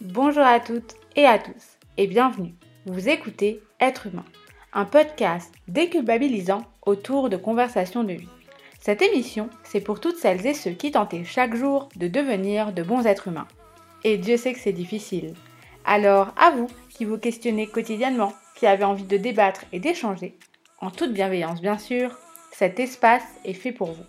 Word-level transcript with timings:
Bonjour 0.00 0.44
à 0.44 0.60
toutes 0.60 0.94
et 1.16 1.26
à 1.26 1.40
tous 1.40 1.76
et 1.96 2.06
bienvenue. 2.06 2.54
Vous 2.86 3.08
écoutez 3.08 3.60
Être 3.80 4.06
humain, 4.06 4.24
un 4.72 4.84
podcast 4.84 5.52
déculpabilisant 5.66 6.62
autour 6.86 7.28
de 7.28 7.36
conversations 7.36 8.04
de 8.04 8.12
vie. 8.12 8.28
Cette 8.78 9.02
émission, 9.02 9.50
c'est 9.64 9.80
pour 9.80 9.98
toutes 9.98 10.16
celles 10.16 10.46
et 10.46 10.54
ceux 10.54 10.70
qui 10.70 10.92
tentent 10.92 11.24
chaque 11.24 11.56
jour 11.56 11.88
de 11.96 12.06
devenir 12.06 12.72
de 12.72 12.84
bons 12.84 13.08
êtres 13.08 13.26
humains. 13.26 13.48
Et 14.04 14.18
Dieu 14.18 14.36
sait 14.36 14.52
que 14.52 14.60
c'est 14.60 14.72
difficile. 14.72 15.34
Alors, 15.84 16.32
à 16.36 16.52
vous 16.52 16.68
qui 16.90 17.04
vous 17.04 17.18
questionnez 17.18 17.66
quotidiennement, 17.66 18.34
qui 18.54 18.68
avez 18.68 18.84
envie 18.84 19.02
de 19.02 19.16
débattre 19.16 19.64
et 19.72 19.80
d'échanger, 19.80 20.38
en 20.80 20.92
toute 20.92 21.12
bienveillance 21.12 21.60
bien 21.60 21.76
sûr, 21.76 22.16
cet 22.52 22.78
espace 22.78 23.26
est 23.44 23.52
fait 23.52 23.72
pour 23.72 23.90
vous. 23.90 24.06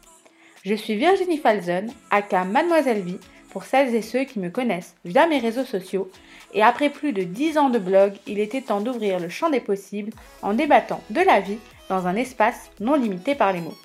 Je 0.63 0.75
suis 0.75 0.97
Virginie 0.97 1.39
Falzen, 1.39 1.91
aka 2.11 2.43
Mademoiselle 2.43 3.01
Vie, 3.01 3.19
pour 3.51 3.63
celles 3.63 3.95
et 3.95 4.01
ceux 4.01 4.23
qui 4.23 4.39
me 4.39 4.49
connaissent 4.49 4.95
via 5.05 5.27
mes 5.27 5.39
réseaux 5.39 5.65
sociaux, 5.65 6.09
et 6.53 6.63
après 6.63 6.89
plus 6.89 7.13
de 7.13 7.23
10 7.23 7.57
ans 7.57 7.69
de 7.69 7.79
blog, 7.79 8.13
il 8.27 8.39
était 8.39 8.61
temps 8.61 8.81
d'ouvrir 8.81 9.19
le 9.19 9.29
champ 9.29 9.49
des 9.49 9.59
possibles 9.59 10.13
en 10.41 10.53
débattant 10.53 11.01
de 11.09 11.21
la 11.21 11.39
vie 11.39 11.59
dans 11.89 12.07
un 12.07 12.15
espace 12.15 12.69
non 12.79 12.95
limité 12.95 13.35
par 13.35 13.53
les 13.53 13.61
mots. 13.61 13.77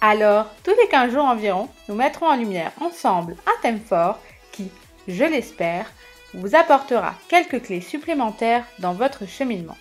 Alors, 0.00 0.46
tous 0.62 0.74
les 0.80 0.88
15 0.88 1.12
jours 1.12 1.24
environ, 1.24 1.68
nous 1.88 1.94
mettrons 1.94 2.26
en 2.26 2.36
lumière 2.36 2.72
ensemble 2.80 3.36
un 3.46 3.62
thème 3.62 3.80
fort 3.80 4.18
qui, 4.52 4.70
je 5.08 5.24
l'espère, 5.24 5.90
vous 6.34 6.54
apportera 6.54 7.14
quelques 7.28 7.62
clés 7.62 7.80
supplémentaires 7.80 8.64
dans 8.80 8.92
votre 8.92 9.26
cheminement. 9.26 9.76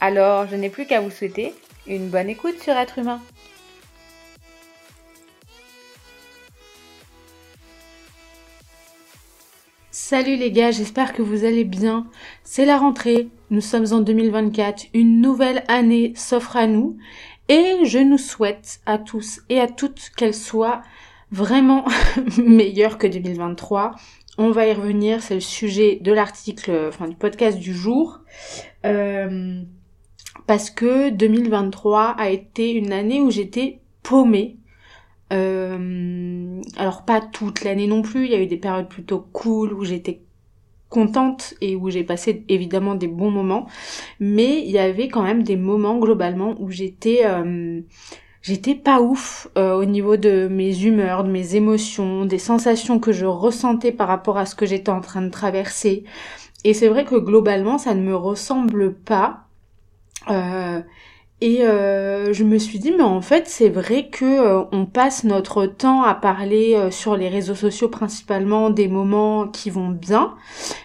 Alors, 0.00 0.46
je 0.46 0.56
n'ai 0.56 0.68
plus 0.68 0.86
qu'à 0.86 1.00
vous 1.00 1.10
souhaiter 1.10 1.54
une 1.86 2.08
bonne 2.08 2.28
écoute 2.28 2.60
sur 2.60 2.74
être 2.74 2.98
humain. 2.98 3.20
Salut 10.10 10.36
les 10.36 10.50
gars, 10.50 10.70
j'espère 10.70 11.12
que 11.12 11.20
vous 11.20 11.44
allez 11.44 11.64
bien. 11.64 12.06
C'est 12.42 12.64
la 12.64 12.78
rentrée, 12.78 13.28
nous 13.50 13.60
sommes 13.60 13.92
en 13.92 14.00
2024, 14.00 14.86
une 14.94 15.20
nouvelle 15.20 15.64
année 15.68 16.14
s'offre 16.16 16.56
à 16.56 16.66
nous 16.66 16.96
et 17.50 17.84
je 17.84 17.98
nous 17.98 18.16
souhaite 18.16 18.80
à 18.86 18.96
tous 18.96 19.42
et 19.50 19.60
à 19.60 19.66
toutes 19.66 20.10
qu'elle 20.16 20.32
soit 20.32 20.80
vraiment 21.30 21.84
meilleure 22.38 22.96
que 22.96 23.06
2023. 23.06 23.96
On 24.38 24.50
va 24.50 24.66
y 24.66 24.72
revenir, 24.72 25.20
c'est 25.22 25.34
le 25.34 25.40
sujet 25.40 25.98
de 26.00 26.10
l'article, 26.10 26.86
enfin 26.88 27.06
du 27.06 27.14
podcast 27.14 27.58
du 27.58 27.74
jour. 27.74 28.20
Euh, 28.86 29.60
parce 30.46 30.70
que 30.70 31.10
2023 31.10 32.14
a 32.16 32.30
été 32.30 32.72
une 32.72 32.94
année 32.94 33.20
où 33.20 33.30
j'étais 33.30 33.80
paumée 34.02 34.56
euh, 35.32 36.60
alors 36.76 37.04
pas 37.04 37.20
toute 37.20 37.64
l'année 37.64 37.86
non 37.86 38.02
plus, 38.02 38.24
il 38.24 38.30
y 38.30 38.34
a 38.34 38.40
eu 38.40 38.46
des 38.46 38.56
périodes 38.56 38.88
plutôt 38.88 39.20
cool 39.32 39.72
où 39.72 39.84
j'étais 39.84 40.22
contente 40.88 41.54
et 41.60 41.76
où 41.76 41.90
j'ai 41.90 42.04
passé 42.04 42.44
évidemment 42.48 42.94
des 42.94 43.08
bons 43.08 43.30
moments, 43.30 43.66
mais 44.20 44.62
il 44.64 44.70
y 44.70 44.78
avait 44.78 45.08
quand 45.08 45.22
même 45.22 45.42
des 45.42 45.56
moments 45.56 45.98
globalement 45.98 46.56
où 46.58 46.70
j'étais 46.70 47.26
euh, 47.26 47.82
j'étais 48.40 48.74
pas 48.74 49.00
ouf 49.02 49.48
euh, 49.58 49.74
au 49.74 49.84
niveau 49.84 50.16
de 50.16 50.48
mes 50.50 50.84
humeurs, 50.84 51.24
de 51.24 51.30
mes 51.30 51.56
émotions, 51.56 52.24
des 52.24 52.38
sensations 52.38 52.98
que 52.98 53.12
je 53.12 53.26
ressentais 53.26 53.92
par 53.92 54.08
rapport 54.08 54.38
à 54.38 54.46
ce 54.46 54.54
que 54.54 54.64
j'étais 54.64 54.90
en 54.90 55.00
train 55.02 55.22
de 55.22 55.30
traverser. 55.30 56.04
Et 56.64 56.72
c'est 56.74 56.88
vrai 56.88 57.04
que 57.04 57.16
globalement 57.16 57.76
ça 57.78 57.94
ne 57.94 58.02
me 58.02 58.16
ressemble 58.16 58.94
pas. 58.94 59.44
Et 61.40 61.62
euh, 61.62 62.32
je 62.32 62.42
me 62.42 62.58
suis 62.58 62.80
dit, 62.80 62.90
mais 62.90 63.04
en 63.04 63.20
fait, 63.20 63.46
c'est 63.46 63.68
vrai 63.68 64.08
que 64.08 64.24
euh, 64.24 64.64
on 64.72 64.86
passe 64.86 65.22
notre 65.22 65.66
temps 65.66 66.02
à 66.02 66.16
parler 66.16 66.74
euh, 66.74 66.90
sur 66.90 67.16
les 67.16 67.28
réseaux 67.28 67.54
sociaux 67.54 67.88
principalement 67.88 68.70
des 68.70 68.88
moments 68.88 69.46
qui 69.46 69.70
vont 69.70 69.90
bien, 69.90 70.34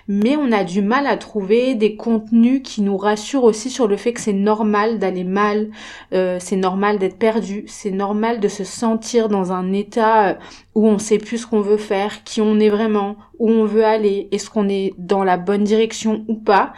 mais 0.08 0.38
on 0.38 0.52
a 0.52 0.64
du 0.64 0.84
mal 0.84 1.08
à 1.08 1.18
trouver 1.18 1.74
des 1.74 1.96
contenus 1.96 2.62
qui 2.64 2.84
nous 2.84 2.98
rassurent 2.98 3.46
aussi 3.46 3.72
sur 3.72 3.88
le 3.88 3.98
fait 3.98 4.14
que 4.14 4.22
c'est 4.22 4.32
normal 4.32 5.00
d'aller 5.00 5.24
mal, 5.24 5.70
c'est 6.12 6.56
normal 6.56 7.00
d'être 7.00 7.18
perdu, 7.18 7.64
c'est 7.68 7.92
normal 7.92 8.40
de 8.40 8.48
se 8.48 8.64
sentir 8.64 9.30
dans 9.30 9.52
un 9.52 9.74
état 9.74 10.38
où 10.76 10.88
on 10.88 11.00
sait 11.00 11.18
plus 11.18 11.40
ce 11.40 11.48
qu'on 11.48 11.62
veut 11.62 11.78
faire, 11.78 12.24
qui 12.24 12.42
on 12.42 12.60
est 12.60 12.70
vraiment, 12.70 13.16
où 13.40 13.50
on 13.50 13.66
veut 13.66 13.86
aller, 13.86 14.28
est-ce 14.32 14.50
qu'on 14.50 14.70
est 14.70 14.94
dans 14.98 15.24
la 15.24 15.38
bonne 15.38 15.64
direction 15.64 16.26
ou 16.28 16.36
pas. 16.36 16.74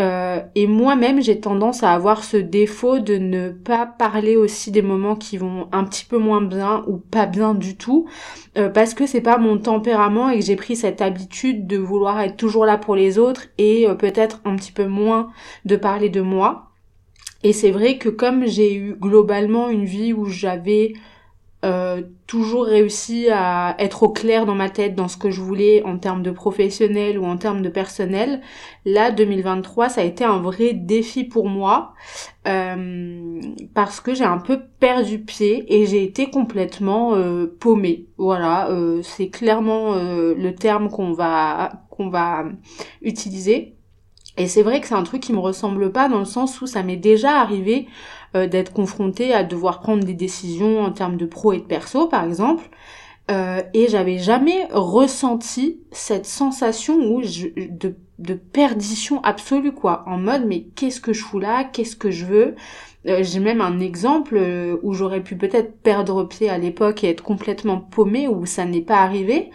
Euh, 0.00 0.40
et 0.54 0.66
moi-même, 0.66 1.20
j'ai 1.20 1.38
tendance 1.38 1.82
à 1.82 1.92
avoir 1.92 2.24
ce 2.24 2.38
défaut 2.38 2.98
de 2.98 3.16
ne 3.16 3.50
pas 3.50 3.84
parler 3.84 4.36
aussi 4.36 4.70
des 4.70 4.80
moments 4.80 5.16
qui 5.16 5.36
vont 5.36 5.68
un 5.70 5.84
petit 5.84 6.06
peu 6.06 6.16
moins 6.16 6.40
bien 6.40 6.82
ou 6.86 6.96
pas 6.96 7.26
bien 7.26 7.54
du 7.54 7.76
tout, 7.76 8.08
euh, 8.56 8.70
parce 8.70 8.94
que 8.94 9.06
c'est 9.06 9.20
pas 9.20 9.36
mon 9.36 9.58
tempérament 9.58 10.30
et 10.30 10.38
que 10.38 10.44
j'ai 10.44 10.56
pris 10.56 10.76
cette 10.76 11.02
habitude 11.02 11.66
de 11.66 11.76
vouloir 11.76 12.20
être 12.20 12.36
toujours 12.36 12.64
là 12.64 12.78
pour 12.78 12.96
les 12.96 13.18
autres 13.18 13.48
et 13.58 13.86
euh, 13.86 13.94
peut-être 13.94 14.40
un 14.46 14.56
petit 14.56 14.72
peu 14.72 14.86
moins 14.86 15.28
de 15.66 15.76
parler 15.76 16.08
de 16.08 16.22
moi. 16.22 16.70
Et 17.44 17.52
c'est 17.52 17.70
vrai 17.70 17.98
que 17.98 18.08
comme 18.08 18.46
j'ai 18.46 18.74
eu 18.74 18.94
globalement 18.94 19.68
une 19.68 19.84
vie 19.84 20.12
où 20.12 20.26
j'avais 20.26 20.94
euh, 21.64 22.02
toujours 22.26 22.64
réussi 22.64 23.28
à 23.30 23.76
être 23.78 24.02
au 24.02 24.08
clair 24.08 24.46
dans 24.46 24.54
ma 24.54 24.68
tête 24.68 24.94
dans 24.94 25.06
ce 25.06 25.16
que 25.16 25.30
je 25.30 25.40
voulais 25.40 25.82
en 25.84 25.96
termes 25.98 26.22
de 26.22 26.30
professionnel 26.30 27.18
ou 27.18 27.24
en 27.24 27.36
termes 27.36 27.62
de 27.62 27.68
personnel. 27.68 28.40
Là, 28.84 29.12
2023, 29.12 29.88
ça 29.88 30.00
a 30.00 30.04
été 30.04 30.24
un 30.24 30.38
vrai 30.38 30.72
défi 30.72 31.24
pour 31.24 31.48
moi 31.48 31.94
euh, 32.48 33.40
parce 33.74 34.00
que 34.00 34.14
j'ai 34.14 34.24
un 34.24 34.38
peu 34.38 34.60
perdu 34.80 35.20
pied 35.20 35.64
et 35.68 35.86
j'ai 35.86 36.02
été 36.02 36.30
complètement 36.30 37.14
euh, 37.14 37.46
paumée. 37.60 38.06
Voilà, 38.18 38.68
c'est 39.02 39.28
clairement 39.28 39.94
le 39.94 40.50
terme 40.54 40.88
qu'on 40.88 41.12
va 41.12 41.72
qu'on 41.90 42.08
va 42.08 42.44
utiliser. 43.02 43.76
Et 44.38 44.46
c'est 44.46 44.62
vrai 44.62 44.80
que 44.80 44.86
c'est 44.86 44.94
un 44.94 45.02
truc 45.02 45.20
qui 45.20 45.32
me 45.32 45.38
ressemble 45.38 45.92
pas 45.92 46.08
dans 46.08 46.18
le 46.18 46.24
sens 46.24 46.60
où 46.62 46.66
ça 46.66 46.82
m'est 46.82 46.96
déjà 46.96 47.40
arrivé 47.40 47.86
euh, 48.34 48.46
d'être 48.46 48.72
confrontée 48.72 49.34
à 49.34 49.44
devoir 49.44 49.80
prendre 49.80 50.04
des 50.04 50.14
décisions 50.14 50.80
en 50.80 50.92
termes 50.92 51.16
de 51.16 51.26
pro 51.26 51.52
et 51.52 51.58
de 51.58 51.62
perso 51.62 52.06
par 52.06 52.24
exemple. 52.24 52.68
Euh, 53.30 53.62
et 53.72 53.88
j'avais 53.88 54.18
jamais 54.18 54.66
ressenti 54.72 55.80
cette 55.92 56.26
sensation 56.26 56.96
où 56.96 57.22
je, 57.22 57.48
de, 57.56 57.94
de 58.18 58.34
perdition 58.34 59.22
absolue 59.22 59.72
quoi. 59.72 60.02
En 60.06 60.18
mode 60.18 60.44
mais 60.46 60.64
qu'est-ce 60.74 61.00
que 61.00 61.12
je 61.12 61.22
fous 61.22 61.38
là? 61.38 61.62
Qu'est-ce 61.64 61.94
que 61.94 62.10
je 62.10 62.24
veux? 62.24 62.54
Euh, 63.06 63.22
j'ai 63.22 63.38
même 63.38 63.60
un 63.60 63.78
exemple 63.80 64.36
euh, 64.36 64.76
où 64.82 64.92
j'aurais 64.92 65.22
pu 65.22 65.36
peut-être 65.36 65.80
perdre 65.82 66.24
pied 66.24 66.48
à 66.48 66.58
l'époque 66.58 67.04
et 67.04 67.10
être 67.10 67.22
complètement 67.22 67.78
paumée 67.78 68.26
où 68.28 68.44
ça 68.44 68.64
n'est 68.64 68.80
pas 68.80 68.98
arrivé. 68.98 69.50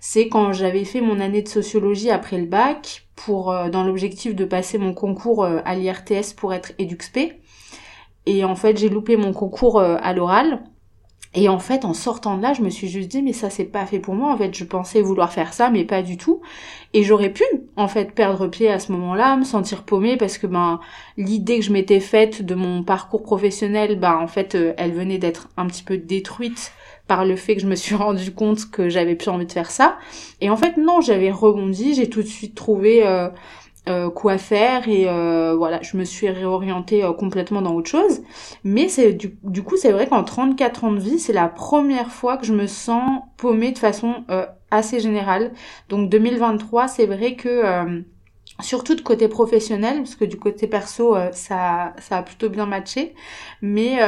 C'est 0.00 0.28
quand 0.28 0.52
j'avais 0.54 0.84
fait 0.84 1.02
mon 1.02 1.20
année 1.20 1.42
de 1.42 1.48
sociologie 1.48 2.10
après 2.10 2.38
le 2.38 2.46
bac 2.46 3.06
pour 3.16 3.54
dans 3.70 3.84
l'objectif 3.84 4.34
de 4.34 4.46
passer 4.46 4.78
mon 4.78 4.94
concours 4.94 5.44
à 5.44 5.74
l'IRTS 5.74 6.32
pour 6.34 6.54
être 6.54 6.72
EduxP 6.78 7.39
et 8.26 8.44
en 8.44 8.54
fait, 8.54 8.76
j'ai 8.76 8.88
loupé 8.88 9.16
mon 9.16 9.32
concours 9.32 9.78
euh, 9.78 9.96
à 10.02 10.12
l'oral. 10.12 10.62
Et 11.32 11.48
en 11.48 11.60
fait, 11.60 11.84
en 11.84 11.94
sortant 11.94 12.36
de 12.36 12.42
là, 12.42 12.54
je 12.54 12.62
me 12.62 12.70
suis 12.70 12.88
juste 12.88 13.08
dit, 13.08 13.22
mais 13.22 13.32
ça, 13.32 13.50
c'est 13.50 13.64
pas 13.64 13.86
fait 13.86 14.00
pour 14.00 14.14
moi. 14.14 14.32
En 14.32 14.36
fait, 14.36 14.52
je 14.52 14.64
pensais 14.64 15.00
vouloir 15.00 15.32
faire 15.32 15.52
ça, 15.52 15.70
mais 15.70 15.84
pas 15.84 16.02
du 16.02 16.16
tout. 16.16 16.40
Et 16.92 17.04
j'aurais 17.04 17.32
pu, 17.32 17.44
en 17.76 17.86
fait, 17.86 18.12
perdre 18.12 18.48
pied 18.48 18.68
à 18.68 18.80
ce 18.80 18.90
moment-là, 18.90 19.36
me 19.36 19.44
sentir 19.44 19.84
paumée, 19.84 20.16
parce 20.16 20.38
que, 20.38 20.48
ben, 20.48 20.80
l'idée 21.16 21.60
que 21.60 21.64
je 21.64 21.72
m'étais 21.72 22.00
faite 22.00 22.42
de 22.44 22.56
mon 22.56 22.82
parcours 22.82 23.22
professionnel, 23.22 23.96
ben, 24.00 24.18
en 24.20 24.26
fait, 24.26 24.56
euh, 24.56 24.74
elle 24.76 24.92
venait 24.92 25.18
d'être 25.18 25.48
un 25.56 25.66
petit 25.68 25.84
peu 25.84 25.98
détruite 25.98 26.72
par 27.06 27.24
le 27.24 27.36
fait 27.36 27.54
que 27.54 27.62
je 27.62 27.68
me 27.68 27.76
suis 27.76 27.94
rendu 27.96 28.32
compte 28.32 28.68
que 28.68 28.88
j'avais 28.88 29.14
plus 29.14 29.30
envie 29.30 29.46
de 29.46 29.52
faire 29.52 29.70
ça. 29.70 29.98
Et 30.40 30.50
en 30.50 30.56
fait, 30.56 30.78
non, 30.78 31.00
j'avais 31.00 31.30
rebondi, 31.30 31.94
j'ai 31.94 32.10
tout 32.10 32.22
de 32.22 32.28
suite 32.28 32.56
trouvé 32.56 33.06
euh, 33.06 33.28
euh, 33.88 34.10
quoi 34.10 34.36
faire 34.36 34.88
et 34.88 35.08
euh, 35.08 35.54
voilà 35.56 35.80
je 35.80 35.96
me 35.96 36.04
suis 36.04 36.28
réorientée 36.28 37.02
euh, 37.02 37.14
complètement 37.14 37.62
dans 37.62 37.74
autre 37.74 37.88
chose. 37.88 38.20
Mais 38.62 38.88
c'est 38.88 39.14
du, 39.14 39.38
du, 39.42 39.62
coup 39.62 39.78
c'est 39.78 39.90
vrai 39.90 40.06
qu'en 40.06 40.22
34 40.22 40.84
ans 40.84 40.92
de 40.92 41.00
vie 41.00 41.18
c'est 41.18 41.32
la 41.32 41.48
première 41.48 42.10
fois 42.10 42.36
que 42.36 42.44
je 42.44 42.52
me 42.52 42.66
sens 42.66 43.22
paumée 43.38 43.72
de 43.72 43.78
façon 43.78 44.24
assez 44.70 45.00
générale. 45.00 45.52
Donc 45.88 46.10
2023 46.10 46.88
c'est 46.88 47.06
vrai 47.06 47.36
que 47.36 47.62
surtout 48.60 48.94
de 48.94 49.00
côté 49.00 49.28
professionnel 49.28 49.96
parce 49.98 50.14
que 50.14 50.26
du 50.26 50.36
côté 50.36 50.66
perso 50.66 51.16
ça 51.32 51.94
ça 51.98 52.18
a 52.18 52.22
plutôt 52.22 52.50
bien 52.50 52.66
matché. 52.66 53.14
Mais 53.62 53.98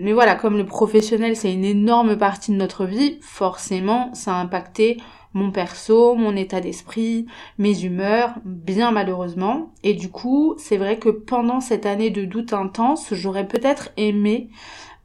mais 0.00 0.12
voilà 0.12 0.34
comme 0.34 0.56
le 0.56 0.66
professionnel 0.66 1.36
c'est 1.36 1.52
une 1.52 1.64
énorme 1.64 2.18
partie 2.18 2.50
de 2.50 2.56
notre 2.56 2.86
vie 2.86 3.18
forcément 3.22 4.12
ça 4.14 4.34
a 4.34 4.40
impacté 4.40 4.98
mon 5.34 5.50
perso, 5.50 6.14
mon 6.14 6.36
état 6.36 6.60
d'esprit, 6.60 7.26
mes 7.58 7.84
humeurs, 7.84 8.34
bien 8.44 8.90
malheureusement. 8.90 9.72
Et 9.82 9.94
du 9.94 10.10
coup, 10.10 10.54
c'est 10.58 10.76
vrai 10.76 10.98
que 10.98 11.08
pendant 11.08 11.60
cette 11.60 11.86
année 11.86 12.10
de 12.10 12.24
doute 12.24 12.52
intense, 12.52 13.14
j'aurais 13.14 13.48
peut-être 13.48 13.90
aimé 13.96 14.50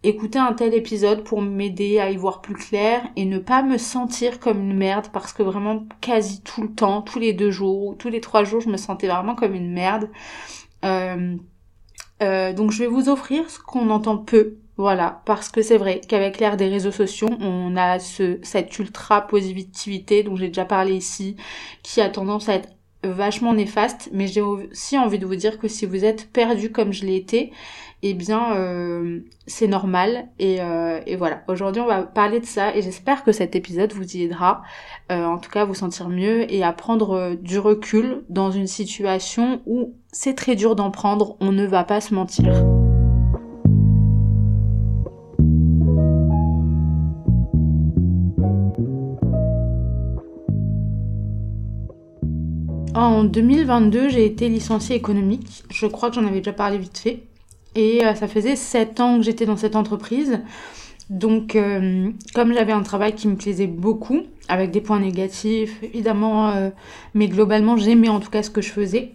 écouter 0.03 0.39
un 0.39 0.53
tel 0.53 0.74
épisode 0.74 1.24
pour 1.24 1.41
m'aider 1.41 2.00
à 2.00 2.12
y 2.12 2.18
voir 2.18 2.41
plus 2.41 2.53
clair 2.53 3.07
et 3.15 3.25
ne 3.25 3.39
pas 3.39 3.63
me 3.63 3.77
sentir 3.77 4.39
comme 4.39 4.59
une 4.59 4.77
merde 4.77 5.07
parce 5.12 5.33
que 5.33 5.44
vraiment 5.44 5.85
quasi 6.01 6.41
tout 6.41 6.62
le 6.62 6.71
temps, 6.71 7.01
tous 7.01 7.19
les 7.19 7.33
deux 7.33 7.51
jours 7.51 7.88
ou 7.88 7.95
tous 7.95 8.09
les 8.09 8.21
trois 8.21 8.44
jours, 8.44 8.62
je 8.62 8.69
me 8.69 8.77
sentais 8.77 9.07
vraiment 9.07 9.35
comme 9.35 9.56
une 9.56 9.71
merde. 9.71 10.09
Euh, 10.85 11.35
euh, 12.21 12.53
donc 12.53 12.71
je 12.71 12.79
vais 12.79 12.88
vous 12.88 13.09
offrir 13.09 13.50
ce 13.50 13.59
qu'on 13.59 13.89
entend 13.89 14.18
peu 14.18 14.57
Voilà, 14.77 15.21
parce 15.25 15.50
que 15.50 15.63
c'est 15.63 15.77
vrai 15.77 16.01
qu'avec 16.07 16.39
l'ère 16.39 16.56
des 16.56 16.68
réseaux 16.68 16.91
sociaux, 16.91 17.29
on 17.41 17.75
a 17.75 17.97
ce, 17.97 18.38
cette 18.44 18.77
ultra 18.77 19.25
positivité 19.25 20.21
dont 20.21 20.35
j'ai 20.35 20.47
déjà 20.47 20.65
parlé 20.65 20.94
ici, 20.94 21.35
qui 21.81 22.00
a 22.00 22.09
tendance 22.09 22.47
à 22.47 22.53
être 22.53 22.69
vachement 23.03 23.53
néfaste, 23.53 24.09
mais 24.12 24.27
j'ai 24.27 24.41
aussi 24.41 24.97
envie 24.97 25.19
de 25.19 25.25
vous 25.25 25.35
dire 25.35 25.57
que 25.59 25.68
si 25.68 25.85
vous 25.85 26.06
êtes 26.06 26.31
perdu 26.31 26.71
comme 26.71 26.94
je 26.94 27.06
l'ai 27.06 27.15
été, 27.15 27.51
eh 28.03 28.13
bien 28.13 28.56
euh, 28.56 29.21
c'est 29.47 29.68
normal 29.68 30.27
et, 30.39 30.62
euh, 30.62 31.00
et 31.06 31.15
voilà. 31.15 31.44
Aujourd'hui 31.47 31.81
on 31.81 31.88
va 31.88 32.03
parler 32.03 32.39
de 32.39 32.45
ça 32.45 32.75
et 32.75 32.81
j'espère 32.81 33.24
que 33.24 33.31
cet 33.31 33.56
épisode 33.56 33.94
vous 33.94 34.15
y 34.15 34.24
aidera, 34.24 34.62
euh, 35.12 35.25
en 35.25 35.38
tout 35.38 35.50
cas 35.50 35.62
à 35.62 35.65
vous 35.65 35.75
sentir 35.75 36.09
mieux 36.09 36.51
et 36.51 36.63
à 36.63 36.74
prendre 36.74 37.35
du 37.35 37.59
recul 37.59 38.24
dans 38.29 38.51
une 38.51 38.68
situation 38.68 39.62
où 39.65 39.94
c'est 40.12 40.35
très 40.35 40.56
dur 40.56 40.75
d'en 40.75 40.91
prendre, 40.91 41.38
on 41.39 41.51
ne 41.51 41.65
va 41.65 41.83
pas 41.83 42.01
se 42.01 42.13
mentir. 42.13 42.53
En 52.97 53.23
2022, 53.23 54.09
j'ai 54.09 54.25
été 54.25 54.49
licenciée 54.49 54.95
économique. 54.95 55.63
Je 55.69 55.85
crois 55.85 56.09
que 56.09 56.15
j'en 56.15 56.25
avais 56.25 56.39
déjà 56.39 56.51
parlé 56.51 56.79
vite 56.79 56.97
fait. 56.97 57.19
Et 57.75 58.03
euh, 58.03 58.15
ça 58.15 58.27
faisait 58.27 58.55
7 58.55 58.99
ans 58.99 59.17
que 59.17 59.23
j'étais 59.23 59.45
dans 59.45 59.55
cette 59.55 59.75
entreprise. 59.75 60.39
Donc, 61.11 61.55
euh, 61.55 62.09
comme 62.33 62.53
j'avais 62.53 62.71
un 62.71 62.81
travail 62.81 63.13
qui 63.13 63.27
me 63.27 63.35
plaisait 63.35 63.67
beaucoup, 63.67 64.23
avec 64.47 64.71
des 64.71 64.81
points 64.81 64.99
négatifs, 64.99 65.77
évidemment, 65.83 66.49
euh, 66.49 66.71
mais 67.13 67.27
globalement, 67.27 67.77
j'aimais 67.77 68.09
en 68.09 68.19
tout 68.19 68.31
cas 68.31 68.41
ce 68.41 68.49
que 68.49 68.63
je 68.63 68.71
faisais. 68.71 69.11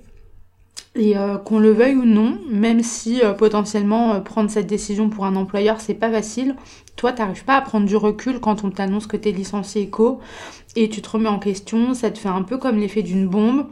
Et 0.94 1.15
qu'on 1.47 1.59
le 1.59 1.73
veuille 1.73 1.97
ou 1.97 2.05
non, 2.05 2.39
même 2.50 2.83
si 2.83 3.23
potentiellement 3.39 4.21
prendre 4.21 4.50
cette 4.50 4.67
décision 4.67 5.09
pour 5.09 5.25
un 5.25 5.37
employeur, 5.37 5.81
c'est 5.81 5.94
pas 5.94 6.11
facile, 6.11 6.55
toi, 6.97 7.12
t'arrives 7.12 7.47
pas 7.47 7.56
à 7.56 7.62
prendre 7.62 7.87
du 7.87 7.97
recul 7.97 8.41
quand 8.41 8.62
on 8.62 8.71
t'annonce 8.71 9.06
que 9.06 9.17
t'es 9.17 9.33
licencié 9.33 9.83
éco 9.83 10.21
et 10.77 10.91
tu 10.91 11.00
te 11.00 11.09
remets 11.09 11.31
en 11.31 11.39
question, 11.39 11.94
ça 11.94 12.11
te 12.11 12.19
fait 12.19 12.29
un 12.29 12.43
peu 12.43 12.59
comme 12.59 12.77
l'effet 12.77 13.03
d'une 13.03 13.27
bombe. 13.27 13.69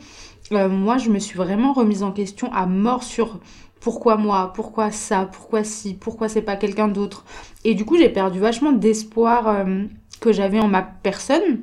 moi, 0.51 0.97
je 0.97 1.11
me 1.11 1.19
suis 1.19 1.37
vraiment 1.37 1.75
remise 1.75 2.03
en 2.03 2.13
question 2.13 2.51
à 2.55 2.65
mort 2.65 3.03
sur 3.03 3.39
pourquoi 3.81 4.17
moi, 4.17 4.53
pourquoi 4.55 4.91
ça, 4.91 5.29
pourquoi 5.33 5.65
si, 5.65 5.95
pourquoi 5.95 6.29
c'est 6.29 6.43
pas 6.43 6.57
quelqu'un 6.57 6.89
d'autre. 6.89 7.25
Et 7.65 7.75
du 7.75 7.85
coup, 7.85 7.97
j'ai 7.97 8.11
perdu 8.11 8.39
vachement 8.39 8.73
d'espoir 8.73 9.49
euh, 9.49 9.85
que 10.21 10.33
j'avais 10.33 10.61
en 10.61 10.69
ma 10.69 10.83
personne, 10.83 11.63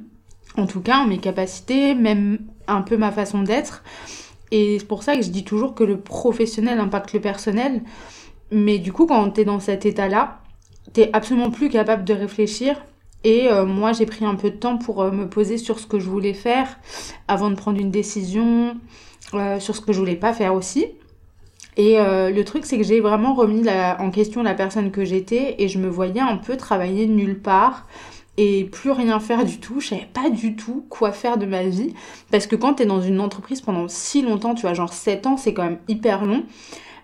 en 0.58 0.66
tout 0.66 0.82
cas 0.82 0.98
en 0.98 1.08
mes 1.08 1.20
capacités, 1.20 1.94
même 1.94 2.40
un 2.68 2.82
peu 2.82 2.98
ma 2.98 3.12
façon 3.12 3.44
d'être. 3.44 3.84
Et 4.52 4.80
c'est 4.80 4.88
pour 4.88 5.04
ça 5.04 5.16
que 5.16 5.22
je 5.22 5.30
dis 5.30 5.44
toujours 5.44 5.76
que 5.76 5.84
le 5.84 6.00
professionnel 6.00 6.80
impacte 6.80 7.14
le 7.14 7.22
personnel. 7.22 7.82
Mais 8.52 8.80
du 8.80 8.94
coup, 8.94 9.06
quand 9.06 9.30
t'es 9.32 9.46
dans 9.46 9.60
cet 9.60 9.86
état-là, 9.86 10.40
t'es 10.94 11.10
absolument 11.14 11.52
plus 11.52 11.70
capable 11.70 12.04
de 12.04 12.14
réfléchir. 12.14 12.78
Et 13.24 13.48
euh, 13.48 13.66
moi, 13.66 13.94
j'ai 13.94 14.06
pris 14.06 14.26
un 14.26 14.36
peu 14.36 14.50
de 14.50 14.56
temps 14.56 14.78
pour 14.78 15.02
euh, 15.02 15.12
me 15.12 15.28
poser 15.28 15.58
sur 15.58 15.80
ce 15.80 15.88
que 15.88 16.00
je 16.00 16.10
voulais 16.10 16.34
faire 16.34 16.80
avant 17.28 17.50
de 17.50 17.56
prendre 17.56 17.80
une 17.80 17.92
décision, 17.92 18.78
sur 19.60 19.76
ce 19.76 19.82
que 19.82 19.92
je 19.92 20.00
voulais 20.00 20.16
pas 20.16 20.32
faire 20.34 20.54
aussi. 20.54 20.86
Et 21.78 22.00
euh, 22.00 22.32
le 22.32 22.44
truc, 22.44 22.66
c'est 22.66 22.78
que 22.78 22.84
j'ai 22.84 23.00
vraiment 23.00 23.36
remis 23.36 23.64
en 24.00 24.10
question 24.10 24.42
la 24.42 24.56
personne 24.56 24.92
que 24.92 25.06
j'étais 25.06 25.56
et 25.60 25.68
je 25.68 25.78
me 25.78 25.88
voyais 25.88 26.22
un 26.22 26.38
peu 26.38 26.58
travailler 26.58 27.06
nulle 27.06 27.40
part 27.40 27.86
et 28.38 28.66
plus 28.66 28.92
rien 28.92 29.20
faire 29.20 29.44
du 29.44 29.60
tout. 29.60 29.80
Je 29.80 29.88
savais 29.90 30.08
pas 30.14 30.30
du 30.30 30.56
tout 30.56 30.86
quoi 30.90 31.12
faire 31.12 31.38
de 31.38 31.46
ma 31.46 31.64
vie. 31.64 31.94
Parce 32.32 32.48
que 32.48 32.56
quand 32.56 32.76
tu 32.76 32.84
es 32.84 32.86
dans 32.86 33.02
une 33.02 33.20
entreprise 33.20 33.62
pendant 33.62 33.88
si 33.88 34.22
longtemps, 34.22 34.54
tu 34.54 34.62
vois, 34.62 34.74
genre 34.74 34.94
7 34.94 35.26
ans, 35.28 35.38
c'est 35.38 35.54
quand 35.54 35.64
même 35.64 35.80
hyper 35.88 36.26
long. 36.26 36.44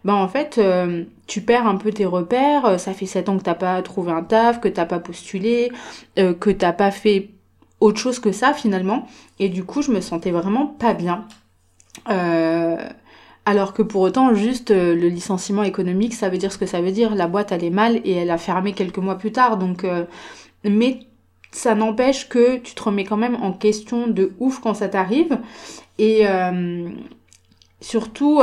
Ben 0.06 0.14
en 0.14 0.28
fait, 0.28 0.58
euh, 0.58 1.06
tu 1.28 1.42
perds 1.42 1.66
un 1.66 1.78
peu 1.78 1.92
tes 1.92 2.06
repères. 2.06 2.80
Ça 2.80 2.94
fait 2.94 3.08
7 3.08 3.30
ans 3.30 3.38
que 3.38 3.44
t'as 3.44 3.56
pas 3.56 3.82
trouvé 3.82 4.12
un 4.12 4.24
taf, 4.24 4.62
que 4.62 4.68
t'as 4.68 4.86
pas 4.86 5.00
postulé, 5.00 5.72
euh, 6.20 6.34
que 6.34 6.52
t'as 6.52 6.74
pas 6.74 6.92
fait 6.92 7.30
autre 7.80 8.00
chose 8.00 8.20
que 8.20 8.32
ça 8.32 8.54
finalement. 8.54 9.08
Et 9.40 9.50
du 9.50 9.64
coup, 9.64 9.82
je 9.82 9.92
me 9.92 10.02
sentais 10.02 10.32
vraiment 10.32 10.68
pas 10.68 10.94
bien. 10.94 11.26
Euh, 12.10 12.78
alors 13.46 13.74
que 13.74 13.82
pour 13.82 14.02
autant, 14.02 14.34
juste 14.36 14.72
le 14.72 15.08
licenciement 15.10 15.64
économique, 15.64 16.14
ça 16.14 16.30
veut 16.30 16.38
dire 16.38 16.52
ce 16.52 16.58
que 16.58 16.66
ça 16.66 16.82
veut 16.82 16.92
dire. 16.92 17.16
La 17.16 17.28
boîte, 17.28 17.52
elle 17.52 17.64
est 17.64 17.70
mal 17.70 18.00
et 18.06 18.12
elle 18.12 18.30
a 18.30 18.38
fermé 18.38 18.74
quelques 18.74 19.00
mois 19.00 19.18
plus 19.18 19.34
tard. 19.34 19.58
Donc, 19.58 19.86
mais 20.64 21.00
ça 21.54 21.76
n'empêche 21.76 22.28
que 22.28 22.58
tu 22.58 22.76
te 22.76 22.84
remets 22.84 23.06
quand 23.06 23.18
même 23.18 23.36
en 23.36 23.54
question 23.54 24.08
de 24.08 24.34
ouf 24.40 24.60
quand 24.60 24.74
ça 24.74 24.90
t'arrive. 24.90 25.38
Et 26.00 26.28
euh, 26.28 26.90
surtout, 27.80 28.42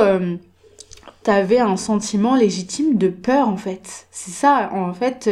t'avais 1.23 1.59
un 1.59 1.77
sentiment 1.77 2.37
légitime 2.37 2.97
de 2.97 3.09
peur 3.09 3.49
en 3.49 3.57
fait. 3.57 4.07
C'est 4.11 4.31
ça, 4.31 4.71
en 4.73 4.95
fait, 4.95 5.29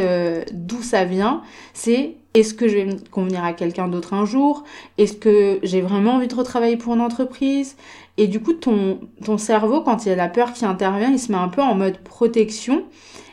d'où 0.51 0.83
ça 0.83 1.05
vient. 1.05 1.41
C'est 1.73 2.15
est-ce 2.35 2.53
que 2.53 2.67
je 2.67 2.77
vais 2.77 2.87
convenir 3.09 3.43
à 3.43 3.53
quelqu'un 3.53 3.87
d'autre 3.87 4.13
un 4.13 4.25
jour? 4.25 4.63
Est-ce 4.97 5.13
que 5.13 5.59
j'ai 5.63 5.81
vraiment 5.81 6.15
envie 6.15 6.27
de 6.27 6.35
retravailler 6.35 6.77
pour 6.77 6.93
une 6.93 7.01
entreprise? 7.01 7.75
Et 8.17 8.27
du 8.27 8.39
coup, 8.39 8.53
ton, 8.53 8.99
ton 9.23 9.37
cerveau, 9.37 9.81
quand 9.81 10.05
il 10.05 10.09
y 10.09 10.11
a 10.11 10.15
la 10.15 10.29
peur 10.29 10.53
qui 10.53 10.65
intervient, 10.65 11.09
il 11.09 11.19
se 11.19 11.31
met 11.31 11.37
un 11.37 11.47
peu 11.47 11.61
en 11.61 11.73
mode 11.73 11.97
protection 11.99 12.83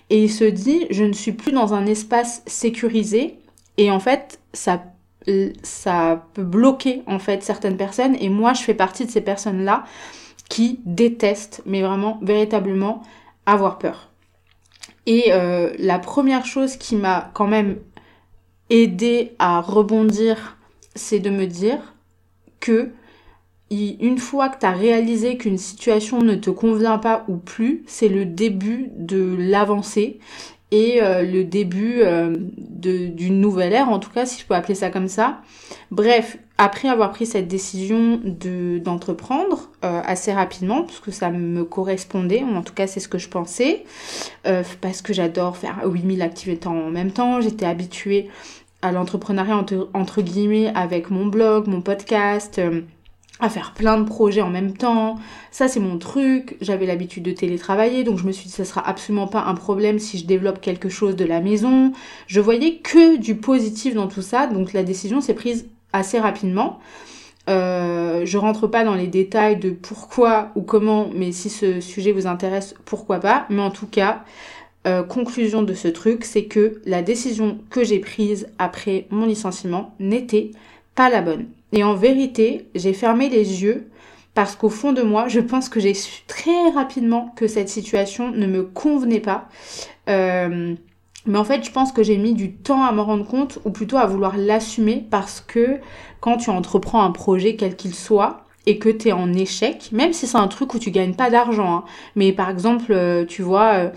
et 0.09 0.23
il 0.23 0.31
se 0.31 0.45
dit, 0.45 0.87
je 0.91 1.05
ne 1.05 1.13
suis 1.13 1.33
plus 1.33 1.53
dans 1.53 1.75
un 1.75 1.85
espace 1.85 2.43
sécurisé. 2.47 3.37
Et 3.79 3.91
en 3.91 4.01
fait, 4.01 4.41
ça, 4.53 4.83
peut 6.35 6.45
bloquer 6.45 7.03
en 7.07 7.19
fait 7.19 7.43
certaines 7.43 7.77
personnes. 7.77 8.17
Et 8.21 8.29
moi, 8.29 8.53
je 8.53 8.63
fais 8.63 8.75
partie 8.75 9.07
de 9.07 9.11
ces 9.11 9.21
personnes-là 9.21 9.85
qui 10.49 10.81
détestent, 10.85 11.63
mais 11.67 11.83
vraiment, 11.83 12.19
véritablement, 12.23 13.03
avoir 13.45 13.79
peur. 13.79 14.11
Et 15.07 15.33
euh, 15.33 15.73
la 15.79 15.99
première 15.99 16.47
chose 16.47 16.77
qui 16.77 16.97
m'a 16.97 17.31
quand 17.35 17.47
même 17.47 17.79
aidé 18.71 19.35
à 19.39 19.61
rebondir, 19.61 20.57
c'est 20.95 21.21
de 21.21 21.31
me 21.31 21.47
dire 21.47 21.95
que 22.61 22.91
une 23.71 24.19
fois 24.19 24.49
que 24.49 24.61
tu 24.61 24.67
as 24.67 24.73
réalisé 24.73 25.37
qu'une 25.37 25.59
situation 25.59 26.21
ne 26.21 26.35
te 26.35 26.51
convient 26.51 26.99
pas 26.99 27.25
ou 27.29 27.37
plus, 27.37 27.83
c'est 27.87 28.09
le 28.09 28.25
début 28.25 28.91
de 28.97 29.37
l'avancée 29.39 30.21
euh, 31.01 31.23
le 31.23 31.45
début 31.45 32.01
euh, 32.01 32.37
d'une 32.39 33.41
nouvelle 33.41 33.73
ère, 33.73 33.89
en 33.89 33.99
tout 33.99 34.11
cas, 34.11 34.27
si 34.27 34.41
je 34.41 34.47
peux 34.47 34.55
appeler 34.55 34.75
ça 34.75 34.91
comme 34.91 35.09
ça. 35.09 35.41
Bref, 35.91 36.39
après 36.59 36.89
avoir 36.89 37.11
pris 37.11 37.27
cette 37.27 37.49
décision 37.49 38.21
de 38.25 38.79
d'entreprendre 38.79 39.71
euh, 39.85 40.01
assez 40.05 40.33
rapidement, 40.33 40.83
parce 40.83 41.01
que 41.01 41.11
ça 41.11 41.31
me 41.31 41.65
correspondait, 41.65 42.43
en 42.43 42.63
tout 42.63 42.75
cas 42.75 42.87
c'est 42.87 43.01
ce 43.01 43.09
que 43.09 43.19
je 43.19 43.29
pensais, 43.29 43.85
parce 44.81 45.03
que 45.03 45.13
j'adore 45.13 45.57
faire 45.57 45.83
8000 45.85 46.23
activités 46.23 46.69
en 46.69 46.91
même 46.91 47.11
temps, 47.11 47.41
j'étais 47.41 47.67
habituée 47.67 48.29
à 48.83 48.93
l'entrepreneuriat 48.93 49.57
entre, 49.57 49.89
entre, 49.95 50.23
guillemets 50.23 50.73
avec 50.75 51.11
mon 51.11 51.27
blog, 51.27 51.67
mon 51.67 51.81
podcast 51.81 52.61
à 53.39 53.49
faire 53.49 53.73
plein 53.75 53.99
de 53.99 54.05
projets 54.05 54.41
en 54.41 54.51
même 54.51 54.77
temps. 54.77 55.17
Ça, 55.51 55.69
c'est 55.69 55.81
mon 55.81 55.99
truc. 55.99 56.57
J'avais 56.61 56.87
l'habitude 56.87 57.23
de 57.23 57.33
télétravailler, 57.33 58.05
donc 58.05 58.19
je 58.19 58.27
me 58.27 58.33
suis 58.33 58.47
dit, 58.47 58.53
ça 58.53 58.65
sera 58.65 58.87
absolument 58.87 59.27
pas 59.27 59.45
un 59.45 59.55
problème 59.55 59.99
si 59.99 60.19
je 60.19 60.27
développe 60.27 60.61
quelque 60.61 60.89
chose 60.89 61.17
de 61.17 61.25
la 61.25 61.41
maison. 61.41 61.93
Je 62.27 62.41
voyais 62.41 62.77
que 62.77 63.17
du 63.17 63.37
positif 63.37 63.95
dans 63.95 64.09
tout 64.09 64.23
ça, 64.23 64.47
donc 64.47 64.73
la 64.73 64.83
décision 64.83 65.21
s'est 65.21 65.35
prise 65.35 65.69
assez 65.93 66.19
rapidement. 66.19 66.79
Euh, 67.49 68.25
je 68.25 68.39
rentre 68.39 68.67
pas 68.67 68.85
dans 68.85 68.95
les 68.95 69.07
détails 69.07 69.57
de 69.57 69.71
pourquoi 69.71 70.51
ou 70.57 70.63
comment, 70.63 71.11
mais 71.15 71.31
si 71.31 71.49
ce 71.49 71.81
sujet 71.81 72.13
vous 72.13 72.27
intéresse, 72.27 72.75
pourquoi 72.85 73.21
pas. 73.21 73.47
Mais 73.51 73.63
en 73.63 73.71
tout 73.71 73.87
cas, 73.87 74.25
euh, 74.87 75.03
conclusion 75.03 75.63
de 75.63 75.75
ce 75.75 75.89
truc, 75.89 76.25
c'est 76.25 76.45
que 76.47 76.81
la 76.87 77.03
décision 77.03 77.59
que 77.71 77.85
j'ai 77.85 77.99
prise 78.01 78.49
après 78.59 79.07
mon 79.11 79.27
licenciement 79.27 79.95
n'était 80.01 80.53
pas 80.95 81.09
la 81.09 81.23
bonne. 81.23 81.47
Et 81.73 81.85
en 81.85 81.95
vérité, 81.95 82.69
j'ai 82.75 82.93
fermé 82.93 83.29
les 83.29 83.63
yeux 83.63 83.91
parce 84.35 84.55
qu'au 84.55 84.69
fond 84.69 84.93
de 84.93 85.03
moi, 85.03 85.29
je 85.29 85.41
pense 85.41 85.69
que 85.69 85.81
j'ai 85.81 85.95
su 85.95 86.23
très 86.27 86.71
rapidement 86.71 87.33
que 87.37 87.47
cette 87.47 87.71
situation 87.71 88.31
ne 88.31 88.47
me 88.47 88.65
convenait 88.65 89.21
pas. 89.21 89.49
Euh, 90.09 90.75
mais 91.27 91.39
en 91.39 91.45
fait, 91.45 91.65
je 91.65 91.73
pense 91.73 91.91
que 91.91 92.03
j'ai 92.03 92.19
mis 92.19 92.35
du 92.35 92.53
temps 92.53 92.85
à 92.85 92.93
me 92.93 93.01
rendre 93.01 93.27
compte, 93.27 93.59
ou 93.65 93.71
plutôt 93.71 93.97
à 93.97 94.07
vouloir 94.07 94.37
l'assumer, 94.37 95.07
parce 95.11 95.41
que 95.41 95.79
quand 96.21 96.37
tu 96.37 96.51
entreprends 96.51 97.03
un 97.03 97.11
projet, 97.11 97.57
quel 97.57 97.77
qu'il 97.77 97.95
soit, 97.95 98.45
et 98.67 98.79
que 98.79 98.89
tu 98.89 99.09
es 99.09 99.13
en 99.13 99.33
échec, 99.33 99.91
même 99.93 100.13
si 100.13 100.27
c'est 100.27 100.37
un 100.37 100.49
truc 100.49 100.75
où 100.75 100.79
tu 100.79 100.91
gagnes 100.91 101.15
pas 101.15 101.31
d'argent, 101.31 101.77
hein, 101.77 101.85
mais 102.15 102.33
par 102.33 102.51
exemple, 102.51 102.93
euh, 102.93 103.25
tu 103.25 103.43
vois, 103.43 103.75
euh, 103.75 103.91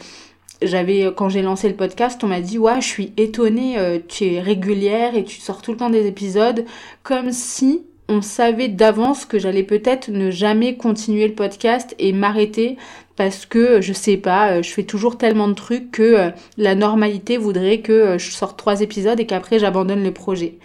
j'avais 0.62 1.12
quand 1.16 1.30
j'ai 1.30 1.42
lancé 1.42 1.70
le 1.70 1.76
podcast, 1.76 2.24
on 2.24 2.28
m'a 2.28 2.42
dit 2.42 2.58
ouais, 2.58 2.82
je 2.82 2.88
suis 2.88 3.14
étonnée, 3.18 3.78
euh, 3.78 4.00
tu 4.08 4.26
es 4.26 4.42
régulière 4.42 5.16
et 5.16 5.24
tu 5.24 5.40
sors 5.40 5.62
tout 5.62 5.72
le 5.72 5.78
temps 5.78 5.90
des 5.90 6.06
épisodes, 6.06 6.66
comme 7.04 7.32
si 7.32 7.84
on 8.10 8.22
savait 8.22 8.68
d'avance 8.68 9.26
que 9.26 9.40
j'allais 9.40 9.64
peut-être 9.64 10.10
ne 10.10 10.32
jamais 10.32 10.76
continuer 10.76 11.28
le 11.28 11.36
podcast 11.36 11.96
et 12.00 12.12
m'arrêter 12.12 12.78
parce 13.16 13.46
que 13.46 13.82
je 13.82 13.94
sais 13.94 14.18
pas, 14.18 14.52
euh, 14.52 14.64
je 14.64 14.70
fais 14.70 14.84
toujours 14.84 15.18
tellement 15.18 15.48
de 15.48 15.54
trucs 15.54 15.92
que 15.92 16.04
euh, 16.04 16.30
la 16.58 16.76
normalité 16.76 17.38
voudrait 17.38 17.80
que 17.80 18.18
je 18.18 18.32
sorte 18.32 18.58
trois 18.58 18.82
épisodes 18.82 19.20
et 19.20 19.26
qu'après 19.26 19.60
j'abandonne 19.60 20.04
le 20.04 20.12
projet. 20.12 20.58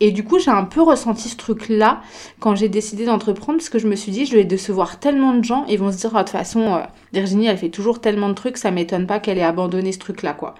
Et 0.00 0.12
du 0.12 0.24
coup, 0.24 0.38
j'ai 0.38 0.50
un 0.50 0.64
peu 0.64 0.80
ressenti 0.80 1.28
ce 1.28 1.36
truc-là 1.36 2.00
quand 2.40 2.54
j'ai 2.54 2.70
décidé 2.70 3.04
d'entreprendre, 3.04 3.58
parce 3.58 3.68
que 3.68 3.78
je 3.78 3.86
me 3.86 3.94
suis 3.96 4.10
dit, 4.10 4.24
je 4.24 4.34
vais 4.34 4.44
décevoir 4.44 4.98
tellement 4.98 5.34
de 5.34 5.44
gens, 5.44 5.66
ils 5.68 5.78
vont 5.78 5.92
se 5.92 5.98
dire, 5.98 6.10
ah, 6.14 6.22
de 6.22 6.28
toute 6.28 6.38
façon, 6.38 6.74
euh, 6.74 6.80
Virginie, 7.12 7.46
elle 7.46 7.58
fait 7.58 7.68
toujours 7.68 8.00
tellement 8.00 8.30
de 8.30 8.34
trucs, 8.34 8.56
ça 8.56 8.70
m'étonne 8.70 9.06
pas 9.06 9.20
qu'elle 9.20 9.36
ait 9.36 9.42
abandonné 9.42 9.92
ce 9.92 9.98
truc-là, 9.98 10.32
quoi. 10.32 10.54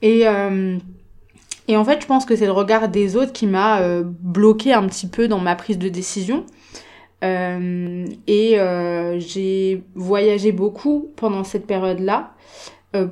Et, 0.00 0.26
euh, 0.26 0.78
et 1.72 1.76
en 1.76 1.84
fait, 1.84 2.00
je 2.02 2.06
pense 2.06 2.24
que 2.24 2.36
c'est 2.36 2.46
le 2.46 2.52
regard 2.52 2.88
des 2.88 3.16
autres 3.16 3.32
qui 3.32 3.46
m'a 3.46 3.80
euh, 3.80 4.02
bloqué 4.04 4.72
un 4.72 4.86
petit 4.86 5.06
peu 5.06 5.28
dans 5.28 5.38
ma 5.38 5.56
prise 5.56 5.78
de 5.78 5.88
décision. 5.88 6.44
Euh, 7.24 8.04
et 8.26 8.58
j'ai 9.18 9.84
voyagé 9.94 10.50
beaucoup 10.50 11.10
pendant 11.16 11.44
cette 11.44 11.66
période-là 11.66 12.32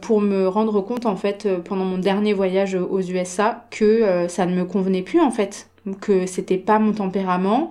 pour 0.02 0.20
me 0.20 0.46
rendre 0.46 0.80
compte, 0.82 1.06
en 1.06 1.16
fait, 1.16 1.48
pendant 1.64 1.84
mon 1.84 1.96
dernier 1.96 2.32
voyage 2.32 2.74
aux 2.74 3.00
USA, 3.00 3.66
que 3.70 4.26
ça 4.28 4.46
ne 4.46 4.54
me 4.54 4.64
convenait 4.64 5.02
plus, 5.02 5.20
en 5.20 5.30
fait. 5.30 5.70
Que 6.00 6.26
c'était 6.26 6.58
pas 6.58 6.78
mon 6.78 6.92
tempérament, 6.92 7.70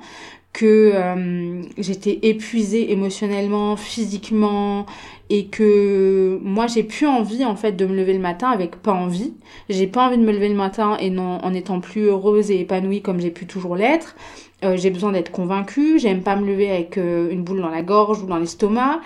que 0.54 0.92
euh, 0.94 1.62
j'étais 1.78 2.20
épuisée 2.24 2.92
émotionnellement, 2.92 3.76
physiquement 3.76 4.86
et 5.30 5.48
que 5.48 6.40
moi 6.42 6.68
j'ai 6.68 6.84
plus 6.84 7.08
envie 7.08 7.46
en 7.46 7.56
fait 7.56 7.74
de 7.74 7.86
me 7.86 7.96
lever 7.96 8.14
le 8.14 8.20
matin 8.20 8.50
avec 8.50 8.78
pas 8.78 8.94
envie. 8.94 9.34
J'ai 9.70 9.88
pas 9.88 10.08
envie 10.08 10.18
de 10.18 10.24
me 10.24 10.32
lever 10.32 10.50
le 10.50 10.56
matin 10.56 10.98
et 11.00 11.10
non 11.10 11.40
en 11.44 11.54
étant 11.54 11.80
plus 11.80 12.06
heureuse 12.06 12.52
et 12.52 12.60
épanouie 12.60 13.02
comme 13.02 13.20
j'ai 13.20 13.32
pu 13.32 13.46
toujours 13.46 13.76
l'être. 13.76 14.16
Euh, 14.64 14.76
j'ai 14.76 14.90
besoin 14.90 15.12
d'être 15.12 15.32
convaincue, 15.32 16.00
j'aime 16.00 16.22
pas 16.22 16.36
me 16.36 16.46
lever 16.46 16.70
avec 16.70 16.98
euh, 16.98 17.30
une 17.32 17.44
boule 17.44 17.62
dans 17.62 17.70
la 17.70 17.82
gorge 17.82 18.22
ou 18.24 18.26
dans 18.26 18.38
l'estomac. 18.38 19.02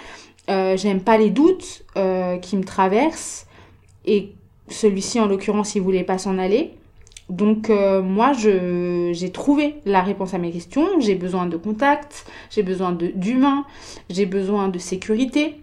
j'aime 0.48 1.02
pas 1.02 1.18
les 1.18 1.30
doutes 1.30 1.84
qui 2.42 2.58
me 2.58 2.64
traversent 2.64 3.48
et 4.06 4.34
celui-ci 4.70 5.20
en 5.20 5.28
l'occurrence 5.28 5.76
il 5.76 5.82
voulait 5.82 6.04
pas 6.04 6.18
s'en 6.18 6.38
aller. 6.38 6.74
Donc 7.30 7.70
euh, 7.70 8.02
moi, 8.02 8.34
j'ai 8.34 9.32
trouvé 9.32 9.76
la 9.86 10.02
réponse 10.02 10.34
à 10.34 10.38
mes 10.38 10.52
questions. 10.52 11.00
J'ai 11.00 11.16
besoin 11.16 11.46
de 11.46 11.58
contact, 11.58 12.26
j'ai 12.52 12.64
besoin 12.64 12.92
d'humain, 12.92 13.66
j'ai 14.10 14.26
besoin 14.26 14.68
de 14.68 14.78
sécurité, 14.78 15.56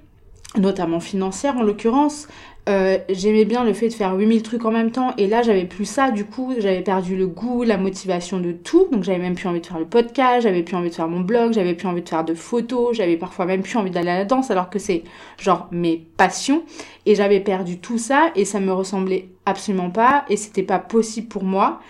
notamment 0.56 1.00
financière 1.00 1.56
en 1.56 1.62
l'occurrence. 1.62 2.28
Euh, 2.68 2.98
j'aimais 3.08 3.46
bien 3.46 3.64
le 3.64 3.72
fait 3.72 3.88
de 3.88 3.94
faire 3.94 4.14
8000 4.14 4.42
trucs 4.42 4.64
en 4.66 4.70
même 4.70 4.90
temps 4.90 5.14
et 5.16 5.26
là 5.26 5.40
j'avais 5.40 5.64
plus 5.64 5.86
ça 5.86 6.10
du 6.10 6.26
coup 6.26 6.54
j'avais 6.58 6.82
perdu 6.82 7.16
le 7.16 7.26
goût 7.26 7.62
la 7.62 7.78
motivation 7.78 8.38
de 8.38 8.52
tout 8.52 8.86
donc 8.92 9.02
j'avais 9.02 9.18
même 9.18 9.34
plus 9.34 9.48
envie 9.48 9.62
de 9.62 9.66
faire 9.66 9.78
le 9.78 9.86
podcast 9.86 10.42
j'avais 10.42 10.62
plus 10.62 10.76
envie 10.76 10.90
de 10.90 10.94
faire 10.94 11.08
mon 11.08 11.20
blog 11.20 11.54
j'avais 11.54 11.72
plus 11.72 11.88
envie 11.88 12.02
de 12.02 12.08
faire 12.08 12.22
de 12.22 12.34
photos 12.34 12.94
j'avais 12.94 13.16
parfois 13.16 13.46
même 13.46 13.62
plus 13.62 13.78
envie 13.78 13.90
d'aller 13.90 14.10
à 14.10 14.18
la 14.18 14.24
danse 14.26 14.50
alors 14.50 14.68
que 14.68 14.78
c'est 14.78 15.04
genre 15.38 15.68
mes 15.72 16.06
passions 16.18 16.62
et 17.06 17.14
j'avais 17.14 17.40
perdu 17.40 17.78
tout 17.78 17.98
ça 17.98 18.30
et 18.36 18.44
ça 18.44 18.60
me 18.60 18.72
ressemblait 18.72 19.30
absolument 19.46 19.90
pas 19.90 20.26
et 20.28 20.36
c'était 20.36 20.62
pas 20.62 20.78
possible 20.78 21.28
pour 21.28 21.44
moi 21.44 21.80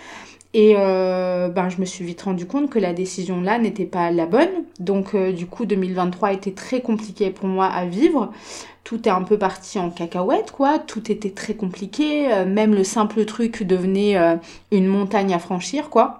et 0.53 0.75
euh, 0.77 1.49
ben, 1.49 1.69
je 1.69 1.81
me 1.81 1.85
suis 1.85 2.05
vite 2.05 2.23
rendu 2.23 2.47
compte 2.47 2.71
que 2.71 2.79
la 2.79 2.93
décision 2.93 3.41
là 3.41 3.59
n'était 3.59 3.85
pas 3.85 4.11
la 4.11 4.27
bonne. 4.27 4.51
Donc 4.79 5.15
euh, 5.15 5.33
du 5.33 5.47
coup 5.47 5.65
2023 5.65 6.33
était 6.33 6.53
très 6.53 6.81
compliqué 6.81 7.31
pour 7.31 7.47
moi 7.47 7.67
à 7.67 7.85
vivre 7.87 8.33
tout 8.91 9.07
est 9.07 9.13
un 9.13 9.23
peu 9.23 9.39
parti 9.39 9.79
en 9.79 9.91
cacahuète, 9.91 10.51
quoi. 10.51 10.81
Tout 10.81 11.13
était 11.13 11.31
très 11.31 11.55
compliqué. 11.55 12.33
Euh, 12.33 12.45
même 12.45 12.75
le 12.75 12.83
simple 12.83 13.25
truc 13.25 13.63
devenait 13.63 14.17
euh, 14.17 14.37
une 14.73 14.87
montagne 14.87 15.33
à 15.33 15.39
franchir, 15.39 15.91
quoi. 15.91 16.20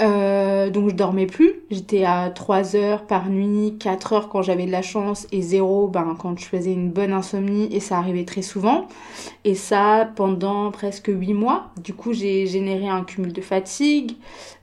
Euh, 0.00 0.70
donc 0.70 0.90
je 0.90 0.94
dormais 0.94 1.26
plus. 1.26 1.54
J'étais 1.70 2.04
à 2.04 2.30
3 2.30 2.76
heures 2.76 3.06
par 3.06 3.28
nuit, 3.28 3.76
4 3.78 4.12
heures 4.14 4.28
quand 4.28 4.42
j'avais 4.42 4.66
de 4.66 4.70
la 4.70 4.82
chance 4.82 5.26
et 5.30 5.42
0 5.42 5.88
ben, 5.88 6.16
quand 6.18 6.38
je 6.38 6.44
faisais 6.44 6.72
une 6.72 6.90
bonne 6.90 7.12
insomnie 7.12 7.68
et 7.74 7.80
ça 7.80 7.98
arrivait 7.98 8.24
très 8.24 8.42
souvent. 8.42 8.88
Et 9.44 9.54
ça 9.54 10.10
pendant 10.16 10.70
presque 10.70 11.08
8 11.08 11.34
mois. 11.34 11.70
Du 11.82 11.92
coup 11.94 12.12
j'ai 12.12 12.46
généré 12.46 12.88
un 12.88 13.04
cumul 13.04 13.32
de 13.32 13.40
fatigue, 13.42 14.12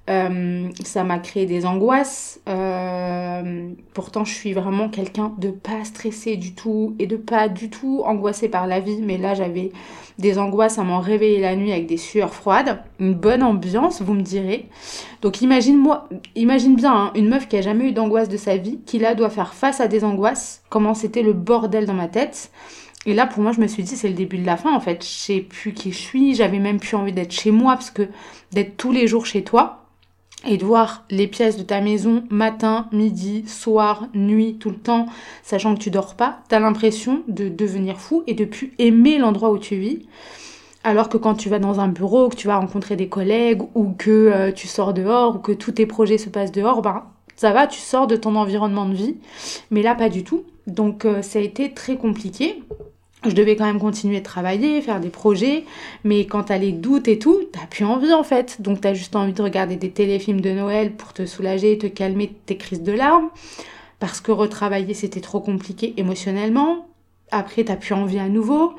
euh, 0.09 0.69
ça 0.83 1.03
m'a 1.03 1.19
créé 1.19 1.45
des 1.45 1.65
angoisses. 1.65 2.39
Euh, 2.47 3.69
pourtant, 3.93 4.23
je 4.23 4.33
suis 4.33 4.53
vraiment 4.53 4.87
quelqu'un 4.89 5.33
de 5.37 5.49
pas 5.49 5.83
stressé 5.83 6.37
du 6.37 6.55
tout 6.55 6.95
et 6.97 7.07
de 7.07 7.17
pas 7.17 7.49
du 7.49 7.69
tout 7.69 8.03
angoissé 8.05 8.47
par 8.47 8.67
la 8.67 8.79
vie. 8.79 9.01
Mais 9.01 9.17
là, 9.17 9.33
j'avais 9.33 9.71
des 10.17 10.39
angoisses 10.39 10.79
à 10.79 10.83
m'en 10.83 10.99
réveiller 10.99 11.39
la 11.39 11.55
nuit 11.55 11.71
avec 11.71 11.85
des 11.85 11.97
sueurs 11.97 12.33
froides. 12.33 12.81
Une 12.99 13.13
bonne 13.13 13.43
ambiance, 13.43 14.01
vous 14.01 14.13
me 14.13 14.21
direz. 14.21 14.67
Donc, 15.21 15.41
imagine-moi, 15.41 16.09
imagine 16.35 16.75
bien 16.75 16.93
hein, 16.93 17.11
une 17.15 17.29
meuf 17.29 17.47
qui 17.47 17.57
a 17.57 17.61
jamais 17.61 17.89
eu 17.89 17.91
d'angoisse 17.91 18.29
de 18.29 18.37
sa 18.37 18.57
vie, 18.57 18.79
qui 18.85 18.99
là 18.99 19.15
doit 19.15 19.29
faire 19.29 19.53
face 19.53 19.79
à 19.79 19.87
des 19.87 20.03
angoisses. 20.03 20.63
Comment 20.69 20.93
c'était 20.93 21.23
le 21.23 21.33
bordel 21.33 21.85
dans 21.85 21.93
ma 21.93 22.07
tête. 22.07 22.51
Et 23.05 23.13
là, 23.13 23.25
pour 23.25 23.41
moi, 23.41 23.51
je 23.51 23.61
me 23.61 23.67
suis 23.67 23.83
dit, 23.83 23.95
c'est 23.95 24.09
le 24.09 24.13
début 24.13 24.37
de 24.37 24.45
la 24.45 24.57
fin, 24.57 24.73
en 24.73 24.79
fait. 24.79 25.03
Je 25.03 25.09
sais 25.09 25.39
plus 25.39 25.73
qui 25.73 25.91
je 25.91 25.97
suis. 25.97 26.35
J'avais 26.35 26.59
même 26.59 26.79
plus 26.79 26.95
envie 26.95 27.13
d'être 27.13 27.31
chez 27.31 27.51
moi, 27.51 27.73
parce 27.73 27.91
que 27.91 28.09
d'être 28.51 28.75
tous 28.75 28.91
les 28.91 29.07
jours 29.07 29.25
chez 29.25 29.43
toi, 29.43 29.86
et 30.45 30.57
de 30.57 30.65
voir 30.65 31.03
les 31.09 31.27
pièces 31.27 31.57
de 31.57 31.63
ta 31.63 31.81
maison 31.81 32.23
matin, 32.29 32.87
midi, 32.91 33.43
soir, 33.47 34.07
nuit, 34.13 34.57
tout 34.59 34.69
le 34.69 34.77
temps, 34.77 35.07
sachant 35.43 35.75
que 35.75 35.79
tu 35.79 35.89
dors 35.89 36.15
pas, 36.15 36.39
t'as 36.47 36.59
l'impression 36.59 37.23
de 37.27 37.49
devenir 37.49 37.99
fou 37.99 38.23
et 38.27 38.33
de 38.33 38.45
plus 38.45 38.73
aimer 38.77 39.17
l'endroit 39.17 39.51
où 39.51 39.57
tu 39.57 39.75
vis. 39.75 40.05
Alors 40.83 41.09
que 41.09 41.17
quand 41.17 41.35
tu 41.35 41.49
vas 41.49 41.59
dans 41.59 41.79
un 41.79 41.87
bureau, 41.87 42.29
que 42.29 42.35
tu 42.35 42.47
vas 42.47 42.57
rencontrer 42.57 42.95
des 42.95 43.09
collègues 43.09 43.63
ou 43.75 43.91
que 43.97 44.09
euh, 44.09 44.51
tu 44.51 44.67
sors 44.67 44.93
dehors 44.93 45.35
ou 45.35 45.39
que 45.39 45.51
tous 45.51 45.71
tes 45.71 45.85
projets 45.85 46.17
se 46.17 46.29
passent 46.29 46.51
dehors, 46.51 46.81
ben 46.81 47.03
ça 47.35 47.51
va, 47.51 47.67
tu 47.67 47.79
sors 47.79 48.07
de 48.07 48.15
ton 48.15 48.35
environnement 48.35 48.87
de 48.87 48.95
vie. 48.95 49.17
Mais 49.69 49.81
là, 49.81 49.95
pas 49.95 50.09
du 50.09 50.23
tout. 50.23 50.45
Donc 50.65 51.05
euh, 51.05 51.21
ça 51.21 51.39
a 51.39 51.41
été 51.41 51.73
très 51.73 51.97
compliqué 51.97 52.63
je 53.25 53.31
devais 53.31 53.55
quand 53.55 53.65
même 53.65 53.79
continuer 53.79 54.19
de 54.19 54.25
travailler, 54.25 54.81
faire 54.81 54.99
des 54.99 55.09
projets, 55.09 55.65
mais 56.03 56.25
quand 56.25 56.43
t'as 56.43 56.57
les 56.57 56.71
doutes 56.71 57.07
et 57.07 57.17
tout, 57.19 57.43
t'as 57.51 57.65
plus 57.65 57.85
envie 57.85 58.13
en 58.13 58.23
fait. 58.23 58.61
Donc 58.61 58.81
t'as 58.81 58.93
juste 58.93 59.15
envie 59.15 59.33
de 59.33 59.41
regarder 59.41 59.75
des 59.75 59.89
téléfilms 59.89 60.41
de 60.41 60.51
Noël 60.51 60.93
pour 60.93 61.13
te 61.13 61.25
soulager, 61.25 61.77
te 61.77 61.87
calmer 61.87 62.31
tes 62.45 62.57
crises 62.57 62.83
de 62.83 62.91
larmes, 62.91 63.29
parce 63.99 64.21
que 64.21 64.31
retravailler 64.31 64.93
c'était 64.93 65.21
trop 65.21 65.39
compliqué 65.39 65.93
émotionnellement. 65.97 66.87
Après 67.31 67.63
t'as 67.63 67.75
plus 67.75 67.93
envie 67.93 68.19
à 68.19 68.29
nouveau. 68.29 68.73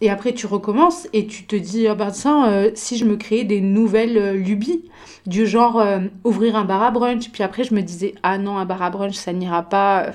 Et 0.00 0.10
après, 0.10 0.34
tu 0.34 0.46
recommences 0.46 1.06
et 1.12 1.26
tu 1.26 1.44
te 1.44 1.54
dis, 1.54 1.86
oh 1.88 1.94
ben 1.94 2.10
tiens, 2.10 2.48
euh, 2.48 2.70
si 2.74 2.98
je 2.98 3.04
me 3.04 3.16
créais 3.16 3.44
des 3.44 3.60
nouvelles 3.60 4.18
euh, 4.18 4.32
lubies, 4.32 4.82
du 5.26 5.46
genre 5.46 5.78
euh, 5.78 6.00
ouvrir 6.24 6.56
un 6.56 6.64
bar 6.64 6.82
à 6.82 6.90
brunch. 6.90 7.30
Puis 7.30 7.44
après, 7.44 7.62
je 7.62 7.74
me 7.74 7.80
disais, 7.80 8.14
ah 8.24 8.36
non, 8.36 8.58
un 8.58 8.64
bar 8.64 8.82
à 8.82 8.90
brunch, 8.90 9.14
ça 9.14 9.32
n'ira 9.32 9.62
pas, 9.62 10.08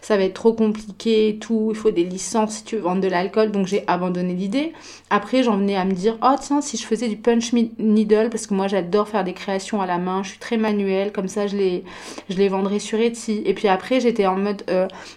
ça 0.00 0.16
va 0.16 0.24
être 0.24 0.34
trop 0.34 0.54
compliqué 0.54 1.28
et 1.28 1.36
tout, 1.36 1.68
il 1.70 1.76
faut 1.76 1.90
des 1.90 2.04
licences 2.04 2.54
si 2.54 2.64
tu 2.64 2.76
veux 2.76 2.82
vendre 2.82 3.02
de 3.02 3.08
l'alcool. 3.08 3.52
Donc 3.52 3.66
j'ai 3.66 3.84
abandonné 3.86 4.32
l'idée. 4.32 4.72
Après, 5.10 5.42
j'en 5.42 5.58
venais 5.58 5.76
à 5.76 5.84
me 5.84 5.92
dire, 5.92 6.16
oh 6.22 6.34
tiens, 6.40 6.62
si 6.62 6.78
je 6.78 6.86
faisais 6.86 7.08
du 7.08 7.16
punch 7.16 7.52
needle, 7.52 8.30
parce 8.30 8.46
que 8.46 8.54
moi 8.54 8.66
j'adore 8.66 9.08
faire 9.08 9.24
des 9.24 9.34
créations 9.34 9.82
à 9.82 9.86
la 9.86 9.98
main, 9.98 10.22
je 10.22 10.30
suis 10.30 10.38
très 10.38 10.56
manuelle, 10.56 11.12
comme 11.12 11.28
ça 11.28 11.46
je 11.46 11.56
les, 11.56 11.84
je 12.30 12.36
les 12.36 12.48
vendrais 12.48 12.78
sur 12.78 12.98
Etsy. 12.98 13.42
Et 13.44 13.52
puis 13.52 13.68
après, 13.68 14.00
j'étais 14.00 14.26
en 14.26 14.36
mode, 14.36 14.64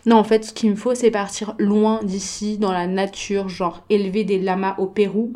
non, 0.06 0.18
en 0.18 0.24
fait, 0.24 0.44
ce 0.44 0.54
qu'il 0.54 0.70
me 0.70 0.76
faut, 0.76 0.94
c'est 0.96 1.12
partir 1.12 1.56
loin 1.58 2.02
d'ici, 2.04 2.58
dans 2.58 2.74
la 2.74 2.88
nature, 2.88 3.48
genre 3.48 3.84
des 4.10 4.40
lamas 4.40 4.76
au 4.78 4.88
Pérou. 4.88 5.34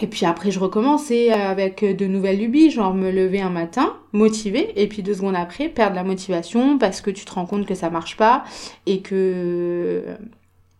Et 0.00 0.06
puis 0.06 0.24
après, 0.24 0.50
je 0.50 0.58
recommençais 0.58 1.30
avec 1.30 1.84
de 1.84 2.06
nouvelles 2.06 2.38
lubies, 2.38 2.70
genre 2.70 2.94
me 2.94 3.10
lever 3.10 3.42
un 3.42 3.50
matin, 3.50 3.94
motivé, 4.12 4.72
et 4.76 4.86
puis 4.86 5.02
deux 5.02 5.14
secondes 5.14 5.36
après, 5.36 5.68
perdre 5.68 5.96
la 5.96 6.02
motivation 6.02 6.78
parce 6.78 7.02
que 7.02 7.10
tu 7.10 7.26
te 7.26 7.32
rends 7.32 7.44
compte 7.44 7.66
que 7.66 7.74
ça 7.74 7.90
marche 7.90 8.16
pas 8.16 8.44
et 8.86 9.00
que, 9.00 10.02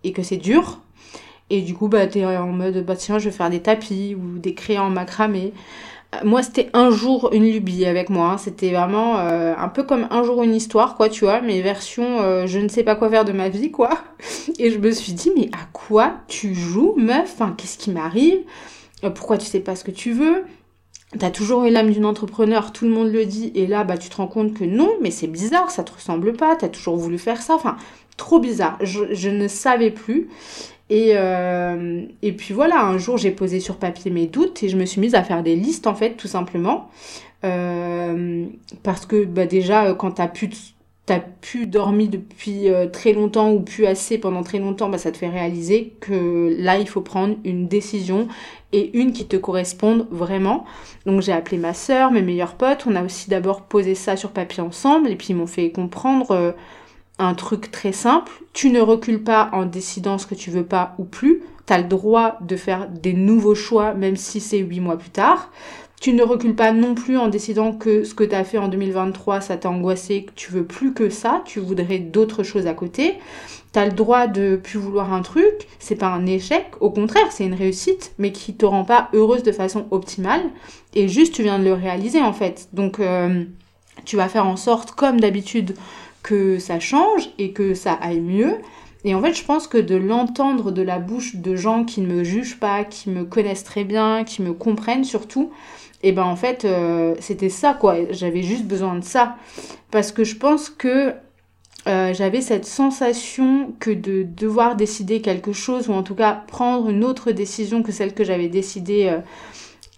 et 0.02 0.12
que 0.12 0.22
c'est 0.22 0.38
dur. 0.38 0.80
Et 1.50 1.60
du 1.60 1.74
coup, 1.74 1.88
bah, 1.88 2.06
t'es 2.06 2.24
en 2.24 2.46
mode, 2.46 2.84
bah 2.86 2.96
tiens, 2.96 3.18
je 3.18 3.26
vais 3.26 3.36
faire 3.36 3.50
des 3.50 3.60
tapis 3.60 4.14
ou 4.14 4.38
des 4.38 4.54
crayons 4.54 4.88
macramé 4.88 5.52
moi 6.24 6.42
c'était 6.42 6.68
un 6.74 6.90
jour 6.90 7.30
une 7.32 7.50
lubie 7.50 7.86
avec 7.86 8.10
moi 8.10 8.32
hein. 8.32 8.38
c'était 8.38 8.70
vraiment 8.72 9.18
euh, 9.18 9.54
un 9.56 9.68
peu 9.68 9.82
comme 9.82 10.06
un 10.10 10.22
jour 10.22 10.42
une 10.42 10.54
histoire 10.54 10.96
quoi 10.96 11.08
tu 11.08 11.24
vois 11.24 11.40
mes 11.40 11.62
versions 11.62 12.20
euh, 12.20 12.46
je 12.46 12.58
ne 12.58 12.68
sais 12.68 12.82
pas 12.82 12.96
quoi 12.96 13.08
faire 13.08 13.24
de 13.24 13.32
ma 13.32 13.48
vie 13.48 13.70
quoi 13.70 13.90
et 14.58 14.70
je 14.70 14.78
me 14.78 14.90
suis 14.90 15.12
dit 15.12 15.30
mais 15.36 15.48
à 15.52 15.66
quoi 15.72 16.14
tu 16.28 16.54
joues 16.54 16.94
meuf? 16.96 17.32
Enfin 17.34 17.54
qu'est-ce 17.56 17.78
qui 17.78 17.90
m'arrive? 17.90 18.40
Euh, 19.04 19.10
pourquoi 19.10 19.38
tu 19.38 19.46
sais 19.46 19.60
pas 19.60 19.76
ce 19.76 19.84
que 19.84 19.90
tu 19.90 20.12
veux? 20.12 20.44
T'as 21.18 21.30
toujours 21.30 21.64
eu 21.64 21.70
l'âme 21.70 21.90
d'une 21.90 22.06
entrepreneur, 22.06 22.72
tout 22.72 22.86
le 22.86 22.90
monde 22.90 23.12
le 23.12 23.26
dit, 23.26 23.52
et 23.54 23.66
là, 23.66 23.84
bah, 23.84 23.98
tu 23.98 24.08
te 24.08 24.16
rends 24.16 24.26
compte 24.26 24.54
que 24.54 24.64
non, 24.64 24.90
mais 25.02 25.10
c'est 25.10 25.26
bizarre, 25.26 25.70
ça 25.70 25.84
te 25.84 25.92
ressemble 25.92 26.32
pas, 26.32 26.56
t'as 26.56 26.70
toujours 26.70 26.96
voulu 26.96 27.18
faire 27.18 27.42
ça, 27.42 27.54
enfin, 27.54 27.76
trop 28.16 28.38
bizarre. 28.38 28.78
Je 28.80 29.28
ne 29.28 29.46
savais 29.46 29.90
plus. 29.90 30.30
Et, 30.92 31.12
euh, 31.14 32.02
et 32.20 32.32
puis 32.32 32.52
voilà, 32.52 32.84
un 32.84 32.98
jour 32.98 33.16
j'ai 33.16 33.30
posé 33.30 33.60
sur 33.60 33.76
papier 33.76 34.10
mes 34.10 34.26
doutes 34.26 34.62
et 34.62 34.68
je 34.68 34.76
me 34.76 34.84
suis 34.84 35.00
mise 35.00 35.14
à 35.14 35.22
faire 35.22 35.42
des 35.42 35.56
listes 35.56 35.86
en 35.86 35.94
fait, 35.94 36.18
tout 36.18 36.28
simplement. 36.28 36.90
Euh, 37.44 38.44
parce 38.82 39.06
que 39.06 39.24
bah, 39.24 39.46
déjà, 39.46 39.86
euh, 39.86 39.94
quand 39.94 40.10
t'as 40.10 40.28
pu 40.28 41.66
dormir 41.66 42.10
depuis 42.10 42.66
très 42.92 43.14
longtemps 43.14 43.52
ou 43.52 43.60
plus 43.60 43.86
assez 43.86 44.18
pendant 44.18 44.42
très 44.42 44.58
longtemps, 44.58 44.90
bah, 44.90 44.98
ça 44.98 45.10
te 45.10 45.16
fait 45.16 45.30
réaliser 45.30 45.94
que 46.00 46.54
là, 46.58 46.76
il 46.76 46.86
faut 46.86 47.00
prendre 47.00 47.36
une 47.42 47.68
décision 47.68 48.28
et 48.72 48.94
une 48.98 49.14
qui 49.14 49.24
te 49.24 49.38
corresponde 49.38 50.06
vraiment. 50.10 50.66
Donc 51.06 51.22
j'ai 51.22 51.32
appelé 51.32 51.56
ma 51.56 51.72
sœur, 51.72 52.10
mes 52.10 52.20
meilleurs 52.20 52.56
potes, 52.56 52.84
on 52.86 52.96
a 52.96 53.02
aussi 53.02 53.30
d'abord 53.30 53.62
posé 53.62 53.94
ça 53.94 54.18
sur 54.18 54.30
papier 54.30 54.62
ensemble 54.62 55.08
et 55.08 55.16
puis 55.16 55.28
ils 55.30 55.36
m'ont 55.36 55.46
fait 55.46 55.70
comprendre 55.70 56.54
un 57.22 57.34
truc 57.34 57.70
très 57.70 57.92
simple, 57.92 58.32
tu 58.52 58.70
ne 58.70 58.80
recules 58.80 59.22
pas 59.22 59.50
en 59.52 59.64
décidant 59.64 60.18
ce 60.18 60.26
que 60.26 60.34
tu 60.34 60.50
veux 60.50 60.64
pas 60.64 60.94
ou 60.98 61.04
plus, 61.04 61.42
tu 61.66 61.72
as 61.72 61.78
le 61.78 61.84
droit 61.84 62.38
de 62.40 62.56
faire 62.56 62.88
des 62.88 63.12
nouveaux 63.12 63.54
choix 63.54 63.94
même 63.94 64.16
si 64.16 64.40
c'est 64.40 64.58
huit 64.58 64.80
mois 64.80 64.98
plus 64.98 65.10
tard. 65.10 65.50
Tu 66.00 66.12
ne 66.14 66.24
recules 66.24 66.56
pas 66.56 66.72
non 66.72 66.96
plus 66.96 67.16
en 67.16 67.28
décidant 67.28 67.72
que 67.72 68.02
ce 68.02 68.12
que 68.12 68.24
tu 68.24 68.34
as 68.34 68.42
fait 68.42 68.58
en 68.58 68.66
2023, 68.66 69.40
ça 69.40 69.56
t'a 69.56 69.70
angoissé, 69.70 70.24
que 70.24 70.32
tu 70.34 70.50
veux 70.50 70.64
plus 70.64 70.94
que 70.94 71.10
ça, 71.10 71.42
tu 71.44 71.60
voudrais 71.60 72.00
d'autres 72.00 72.42
choses 72.42 72.66
à 72.66 72.74
côté. 72.74 73.18
Tu 73.72 73.78
as 73.78 73.86
le 73.86 73.92
droit 73.92 74.26
de 74.26 74.56
plus 74.56 74.80
vouloir 74.80 75.12
un 75.12 75.22
truc, 75.22 75.68
c'est 75.78 75.94
pas 75.94 76.08
un 76.08 76.26
échec, 76.26 76.72
au 76.80 76.90
contraire, 76.90 77.30
c'est 77.30 77.44
une 77.44 77.54
réussite, 77.54 78.14
mais 78.18 78.32
qui 78.32 78.54
te 78.56 78.66
rend 78.66 78.84
pas 78.84 79.10
heureuse 79.12 79.44
de 79.44 79.52
façon 79.52 79.86
optimale. 79.92 80.42
Et 80.92 81.06
juste, 81.06 81.34
tu 81.34 81.44
viens 81.44 81.60
de 81.60 81.64
le 81.64 81.72
réaliser 81.72 82.20
en 82.20 82.32
fait. 82.32 82.68
Donc, 82.72 82.98
euh, 82.98 83.44
tu 84.04 84.16
vas 84.16 84.28
faire 84.28 84.46
en 84.46 84.56
sorte, 84.56 84.90
comme 84.90 85.20
d'habitude, 85.20 85.76
que 86.22 86.58
ça 86.58 86.80
change 86.80 87.30
et 87.38 87.52
que 87.52 87.74
ça 87.74 87.92
aille 87.92 88.20
mieux. 88.20 88.56
Et 89.04 89.14
en 89.14 89.20
fait, 89.20 89.34
je 89.34 89.44
pense 89.44 89.66
que 89.66 89.78
de 89.78 89.96
l'entendre 89.96 90.70
de 90.70 90.82
la 90.82 90.98
bouche 90.98 91.36
de 91.36 91.56
gens 91.56 91.84
qui 91.84 92.00
ne 92.00 92.06
me 92.06 92.22
jugent 92.22 92.60
pas, 92.60 92.84
qui 92.84 93.10
me 93.10 93.24
connaissent 93.24 93.64
très 93.64 93.84
bien, 93.84 94.22
qui 94.24 94.42
me 94.42 94.52
comprennent 94.52 95.04
surtout, 95.04 95.50
et 96.02 96.12
ben 96.12 96.24
en 96.24 96.36
fait 96.36 96.64
euh, 96.64 97.14
c'était 97.20 97.48
ça 97.48 97.74
quoi. 97.74 97.96
J'avais 98.10 98.42
juste 98.42 98.64
besoin 98.64 98.96
de 98.96 99.04
ça. 99.04 99.36
Parce 99.90 100.12
que 100.12 100.24
je 100.24 100.36
pense 100.36 100.68
que 100.70 101.14
euh, 101.88 102.14
j'avais 102.14 102.40
cette 102.40 102.64
sensation 102.64 103.72
que 103.80 103.90
de 103.90 104.22
devoir 104.22 104.76
décider 104.76 105.20
quelque 105.20 105.52
chose 105.52 105.88
ou 105.88 105.92
en 105.92 106.02
tout 106.02 106.14
cas 106.14 106.32
prendre 106.32 106.88
une 106.88 107.04
autre 107.04 107.32
décision 107.32 107.82
que 107.82 107.90
celle 107.92 108.14
que 108.14 108.24
j'avais 108.24 108.48
décidée 108.48 109.08
euh, 109.08 109.18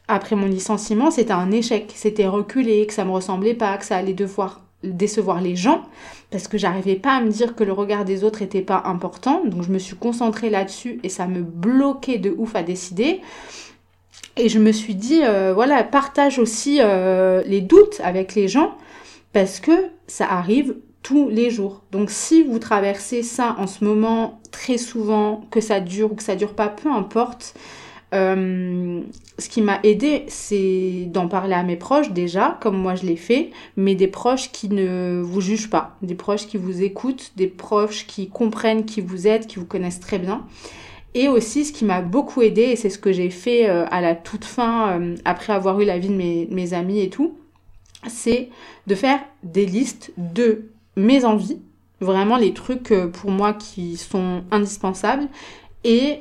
après 0.09 0.37
mon 0.37 0.47
licenciement 0.47 1.11
c'était 1.11 1.33
un 1.33 1.51
échec. 1.51 1.93
C'était 1.95 2.27
reculé 2.27 2.87
que 2.87 2.95
ça 2.95 3.05
me 3.05 3.11
ressemblait 3.11 3.55
pas 3.55 3.77
que 3.79 3.85
ça 3.85 3.97
allait 3.97 4.15
devoir 4.15 4.61
décevoir 4.85 5.41
les 5.41 5.57
gens 5.57 5.83
parce 6.31 6.49
que 6.49 6.59
j'arrivais 6.59 6.97
pas 6.97 7.17
à 7.17 7.21
me 7.21 7.31
dire 7.31 7.55
que 7.55 7.65
le 7.65 7.73
regard 7.73 8.05
des 8.05 8.25
autres 8.25 8.43
était 8.43 8.63
pas 8.63 8.83
important 8.87 9.43
donc 9.45 9.63
je 9.63 9.71
me 9.71 9.79
suis 9.79 9.97
concentrée 9.97 10.51
là-dessus 10.51 11.01
et 11.03 11.09
ça 11.09 11.27
me 11.27 11.43
bloquait 11.43 12.19
de 12.19 12.35
ouf 12.37 12.57
à 12.57 12.63
décider 12.63 13.21
et 14.37 14.49
je 14.49 14.59
me 14.59 14.73
suis 14.73 14.95
dit, 14.95 15.21
euh, 15.23 15.53
voilà, 15.55 15.85
partage 15.85 16.39
aussi 16.39 16.79
euh, 16.81 17.43
les 17.47 17.61
doutes 17.61 18.01
avec 18.03 18.35
les 18.35 18.49
gens 18.49 18.77
parce 19.33 19.61
que 19.61 19.73
ça 20.07 20.27
arrive 20.27 20.77
tous 21.03 21.29
les 21.29 21.51
jours. 21.51 21.83
Donc 21.93 22.11
si 22.11 22.43
vous 22.43 22.59
traversez 22.59 23.23
ça 23.23 23.55
en 23.59 23.67
ce 23.67 23.85
moment 23.85 24.41
très 24.51 24.79
souvent, 24.79 25.45
que 25.51 25.61
ça 25.61 25.81
dure 25.81 26.13
ou 26.13 26.15
que 26.17 26.23
ça 26.23 26.35
dure 26.35 26.55
pas, 26.55 26.69
peu 26.69 26.91
importe. 26.91 27.55
Euh, 28.15 29.01
ce 29.39 29.49
qui 29.49 29.61
m'a 29.61 29.81
aidé, 29.83 30.25
c'est 30.29 31.07
d'en 31.07 31.27
parler 31.27 31.55
à 31.55 31.65
mes 31.65 31.77
proches 31.77 32.13
déjà, 32.13 32.59
comme 32.61 32.77
moi 32.77 32.95
je 32.95 33.05
l'ai 33.05 33.17
fait, 33.17 33.51
mais 33.77 33.97
des 33.97 34.07
proches 34.07 34.53
qui 34.53 34.69
ne 34.69 35.21
vous 35.23 35.41
jugent 35.41 35.71
pas, 35.71 35.97
des 36.03 36.15
proches 36.15 36.47
qui 36.47 36.57
vous 36.57 36.83
écoutent, 36.83 37.33
des 37.37 37.49
proches 37.49 38.07
qui 38.07 38.29
comprennent, 38.29 38.85
qui 38.85 39.01
vous 39.01 39.27
aident, 39.27 39.47
qui 39.47 39.59
vous 39.59 39.65
connaissent 39.65 40.01
très 40.01 40.19
bien. 40.19 40.47
Et 41.15 41.29
aussi, 41.29 41.65
ce 41.65 41.73
qui 41.73 41.85
m'a 41.85 42.03
beaucoup 42.03 42.43
aidé, 42.43 42.63
et 42.63 42.77
c'est 42.77 42.91
ce 42.91 42.99
que 42.99 43.13
j'ai 43.13 43.31
fait 43.31 43.69
euh, 43.69 43.85
à 43.91 44.01
la 44.01 44.15
toute 44.15 44.45
fin, 44.45 45.01
euh, 45.01 45.17
après 45.25 45.53
avoir 45.53 45.81
eu 45.81 45.85
la 45.85 45.99
vie 45.99 46.09
de 46.09 46.15
mes, 46.15 46.75
amis 46.75 47.01
et 47.01 47.11
tout, 47.11 47.37
c'est 48.07 48.49
de 48.87 48.95
faire 48.95 49.19
des 49.43 49.67
listes 49.67 50.13
de 50.19 50.67
mes 50.97 51.25
envies, 51.25 51.61
vraiment 52.01 52.37
les 52.37 52.53
trucs 52.53 52.93
pour 53.13 53.31
moi 53.31 53.55
qui 53.55 53.97
sont 53.97 54.45
indispensables, 54.53 55.27
et 55.85 56.19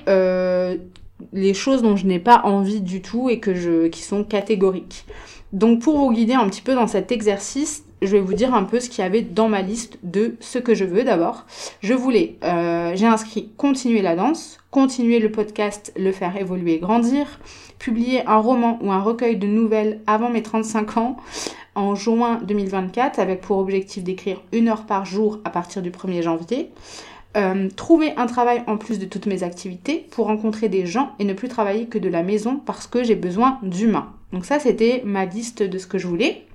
les 1.32 1.54
choses 1.54 1.82
dont 1.82 1.96
je 1.96 2.06
n'ai 2.06 2.20
pas 2.20 2.42
envie 2.44 2.82
du 2.82 3.02
tout 3.02 3.30
et 3.30 3.40
que 3.40 3.54
je, 3.54 3.88
qui 3.88 4.02
sont 4.02 4.24
catégoriques. 4.24 5.06
Donc 5.54 5.82
pour 5.82 5.98
vous 5.98 6.12
guider 6.12 6.34
un 6.34 6.48
petit 6.50 6.62
peu 6.62 6.74
dans 6.74 6.88
cet 6.88 7.12
exercice, 7.12 7.84
je 8.02 8.08
vais 8.08 8.20
vous 8.20 8.34
dire 8.34 8.54
un 8.54 8.64
peu 8.64 8.80
ce 8.80 8.90
qu'il 8.90 9.04
y 9.04 9.08
avait 9.08 9.22
dans 9.22 9.50
ma 9.50 9.62
liste 9.62 10.00
de 10.04 10.36
ce 10.40 10.60
que 10.60 10.74
je 10.74 10.84
veux 10.84 11.04
d'abord. 11.04 11.46
Je 11.82 11.94
voulais, 11.94 12.38
euh, 12.44 12.92
j'ai 12.96 13.06
inscrit 13.06 13.52
continuer 13.56 14.02
la 14.02 14.16
danse, 14.16 14.58
continuer 14.72 15.20
le 15.20 15.32
podcast, 15.32 15.94
le 15.96 16.12
faire 16.12 16.36
évoluer, 16.36 16.80
grandir, 16.80 17.40
publier 17.80 18.26
un 18.28 18.38
roman 18.38 18.80
ou 18.82 18.92
un 18.92 19.00
recueil 19.02 19.38
de 19.38 19.48
nouvelles 19.48 20.02
avant 20.08 20.30
mes 20.30 20.42
35 20.42 20.98
ans 20.98 21.18
en 21.76 21.96
juin 21.96 22.40
2024 22.44 23.20
avec 23.20 23.42
pour 23.42 23.58
objectif 23.58 24.04
d'écrire 24.04 24.42
une 24.52 24.70
heure 24.70 24.86
par 24.86 25.06
jour 25.06 25.40
à 25.46 25.50
partir 25.50 25.82
du 25.82 25.92
1er 25.92 26.22
janvier. 26.22 26.72
Euh, 27.36 27.68
trouver 27.76 28.14
un 28.16 28.28
travail 28.28 28.64
en 28.68 28.78
plus 28.78 29.00
de 29.00 29.06
toutes 29.06 29.26
mes 29.26 29.42
activités 29.42 30.06
pour 30.12 30.28
rencontrer 30.28 30.70
des 30.70 30.86
gens 30.86 31.14
et 31.18 31.24
ne 31.24 31.34
plus 31.34 31.48
travailler 31.48 31.88
que 31.88 31.98
de 31.98 32.08
la 32.10 32.22
maison 32.22 32.58
parce 32.64 32.86
que 32.86 33.04
j'ai 33.04 33.16
besoin 33.16 33.58
d'humains. 33.64 34.14
Donc 34.34 34.46
ça 34.46 34.60
c'était 34.60 35.02
ma 35.04 35.26
liste 35.26 35.64
de 35.64 35.78
ce 35.80 35.88
que 35.88 35.98
je 35.98 36.08
voulais. 36.08 36.46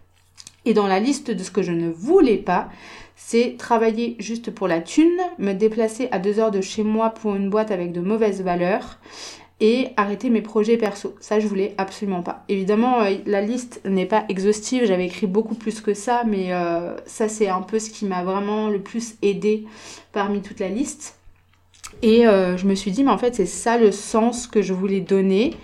Et 0.64 0.74
dans 0.74 0.86
la 0.86 1.00
liste 1.00 1.32
de 1.32 1.42
ce 1.42 1.50
que 1.50 1.62
je 1.62 1.72
ne 1.72 1.88
voulais 1.88 2.36
pas, 2.36 2.68
c'est 3.16 3.56
travailler 3.58 4.14
juste 4.20 4.52
pour 4.52 4.68
la 4.68 4.80
thune, 4.80 5.18
me 5.38 5.52
déplacer 5.52 6.08
à 6.12 6.20
deux 6.20 6.38
heures 6.38 6.52
de 6.52 6.60
chez 6.60 6.84
moi 6.84 7.10
pour 7.10 7.34
une 7.34 7.50
boîte 7.50 7.72
avec 7.72 7.90
de 7.90 8.00
mauvaises 8.00 8.42
valeurs 8.42 8.98
et 9.60 9.88
arrêter 9.96 10.30
mes 10.30 10.42
projets 10.42 10.76
perso. 10.76 11.16
Ça, 11.20 11.40
je 11.40 11.48
voulais 11.48 11.74
absolument 11.78 12.22
pas. 12.22 12.44
Évidemment, 12.48 13.00
euh, 13.00 13.16
la 13.26 13.40
liste 13.40 13.80
n'est 13.84 14.06
pas 14.06 14.24
exhaustive, 14.28 14.84
j'avais 14.86 15.06
écrit 15.06 15.26
beaucoup 15.26 15.56
plus 15.56 15.80
que 15.80 15.94
ça, 15.94 16.22
mais 16.24 16.52
euh, 16.52 16.96
ça, 17.06 17.28
c'est 17.28 17.48
un 17.48 17.62
peu 17.62 17.78
ce 17.78 17.90
qui 17.90 18.04
m'a 18.04 18.22
vraiment 18.22 18.68
le 18.68 18.80
plus 18.80 19.16
aidé 19.22 19.66
parmi 20.12 20.42
toute 20.42 20.60
la 20.60 20.68
liste. 20.68 21.18
Et 22.02 22.28
euh, 22.28 22.56
je 22.56 22.66
me 22.66 22.74
suis 22.74 22.92
dit, 22.92 23.02
mais 23.02 23.10
en 23.10 23.18
fait, 23.18 23.34
c'est 23.34 23.46
ça 23.46 23.78
le 23.78 23.90
sens 23.90 24.46
que 24.46 24.62
je 24.62 24.72
voulais 24.72 25.00
donner, 25.00 25.54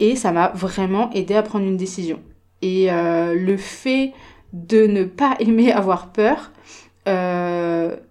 et 0.00 0.14
ça 0.14 0.30
m'a 0.30 0.48
vraiment 0.48 1.10
aidé 1.12 1.34
à 1.34 1.42
prendre 1.42 1.64
une 1.64 1.78
décision. 1.78 2.20
Et 2.60 2.88
le 2.90 3.56
fait 3.56 4.12
de 4.52 4.86
ne 4.86 5.04
pas 5.04 5.36
aimer 5.40 5.72
avoir 5.72 6.12
peur, 6.12 6.50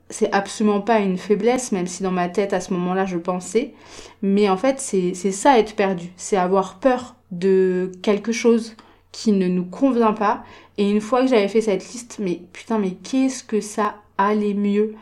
c'est 0.09 0.31
absolument 0.33 0.81
pas 0.81 0.99
une 0.99 1.17
faiblesse, 1.17 1.71
même 1.71 1.87
si 1.87 2.03
dans 2.03 2.11
ma 2.11 2.29
tête 2.29 2.53
à 2.53 2.61
ce 2.61 2.73
moment-là 2.73 3.05
je 3.05 3.17
pensais. 3.17 3.73
Mais 4.21 4.49
en 4.49 4.57
fait, 4.57 4.79
c'est 4.79 5.13
ça 5.13 5.59
être 5.59 5.75
perdu. 5.75 6.11
C'est 6.17 6.37
avoir 6.37 6.79
peur 6.79 7.15
de 7.31 7.91
quelque 8.01 8.31
chose 8.31 8.75
qui 9.11 9.31
ne 9.31 9.47
nous 9.47 9.65
convient 9.65 10.13
pas. 10.13 10.43
Et 10.77 10.89
une 10.89 11.01
fois 11.01 11.21
que 11.21 11.27
j'avais 11.27 11.47
fait 11.47 11.61
cette 11.61 11.91
liste, 11.91 12.17
mais 12.19 12.41
putain, 12.53 12.77
mais 12.77 12.91
qu'est-ce 12.91 13.43
que 13.43 13.61
ça 13.61 13.95
allait 14.17 14.53
mieux? 14.53 14.95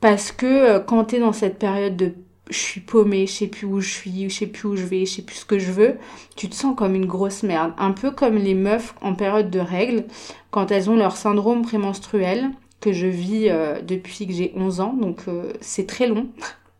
Parce 0.00 0.32
que 0.32 0.46
euh, 0.46 0.80
quand 0.80 1.04
t'es 1.04 1.18
dans 1.18 1.32
cette 1.32 1.58
période 1.58 1.96
de 1.96 2.14
je 2.50 2.58
suis 2.58 2.80
paumée, 2.80 3.26
je 3.26 3.32
sais 3.32 3.46
plus 3.46 3.66
où 3.66 3.80
je 3.80 3.90
suis, 3.90 4.30
je 4.30 4.34
sais 4.34 4.46
plus 4.46 4.68
où 4.68 4.76
je 4.76 4.84
vais, 4.84 5.04
je 5.04 5.16
sais 5.16 5.22
plus 5.22 5.36
ce 5.36 5.44
que 5.44 5.58
je 5.58 5.70
veux, 5.70 5.96
tu 6.34 6.48
te 6.48 6.54
sens 6.54 6.74
comme 6.74 6.94
une 6.94 7.04
grosse 7.04 7.42
merde. 7.42 7.74
Un 7.76 7.92
peu 7.92 8.10
comme 8.10 8.36
les 8.36 8.54
meufs 8.54 8.94
en 9.02 9.14
période 9.14 9.50
de 9.50 9.58
règles, 9.58 10.04
quand 10.50 10.70
elles 10.70 10.88
ont 10.88 10.96
leur 10.96 11.16
syndrome 11.16 11.60
prémenstruel, 11.62 12.50
que 12.80 12.92
je 12.92 13.06
vis 13.06 13.48
euh, 13.48 13.80
depuis 13.82 14.26
que 14.26 14.32
j'ai 14.32 14.52
11 14.56 14.80
ans, 14.80 14.92
donc 14.92 15.22
euh, 15.28 15.52
c'est 15.60 15.86
très 15.86 16.06
long. 16.06 16.26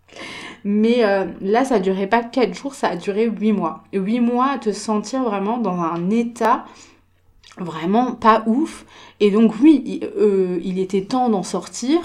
Mais 0.65 1.05
euh, 1.05 1.27
là, 1.41 1.65
ça 1.65 1.79
durait 1.79 2.09
pas 2.09 2.23
4 2.23 2.55
jours, 2.55 2.75
ça 2.75 2.89
a 2.89 2.97
duré 2.97 3.27
8 3.27 3.53
mois. 3.53 3.85
8 3.93 4.21
mois 4.21 4.51
à 4.53 4.59
te 4.59 4.73
sentir 4.73 5.23
vraiment 5.23 5.59
dans 5.59 5.81
un 5.81 6.11
état 6.11 6.65
vraiment 7.59 8.13
pas 8.13 8.45
ouf. 8.47 8.85
Et 9.19 9.33
donc 9.33 9.55
oui, 9.61 10.01
il 10.63 10.79
était 10.79 11.03
temps 11.03 11.29
d'en 11.29 11.43
sortir. 11.43 11.99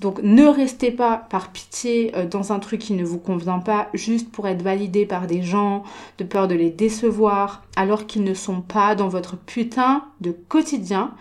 Donc 0.00 0.20
ne 0.22 0.44
restez 0.46 0.90
pas 0.90 1.16
par 1.30 1.52
pitié 1.52 2.12
dans 2.28 2.52
un 2.52 2.58
truc 2.58 2.80
qui 2.80 2.92
ne 2.92 3.04
vous 3.04 3.18
convient 3.18 3.60
pas 3.60 3.88
juste 3.94 4.32
pour 4.32 4.48
être 4.48 4.62
validé 4.62 5.06
par 5.06 5.28
des 5.28 5.42
gens, 5.42 5.84
de 6.18 6.24
peur 6.24 6.48
de 6.48 6.56
les 6.56 6.70
décevoir, 6.70 7.62
alors 7.76 8.06
qu'ils 8.06 8.24
ne 8.24 8.34
sont 8.34 8.60
pas 8.62 8.96
dans 8.96 9.08
votre 9.08 9.36
putain 9.36 10.04
de 10.20 10.32
quotidien 10.32 11.12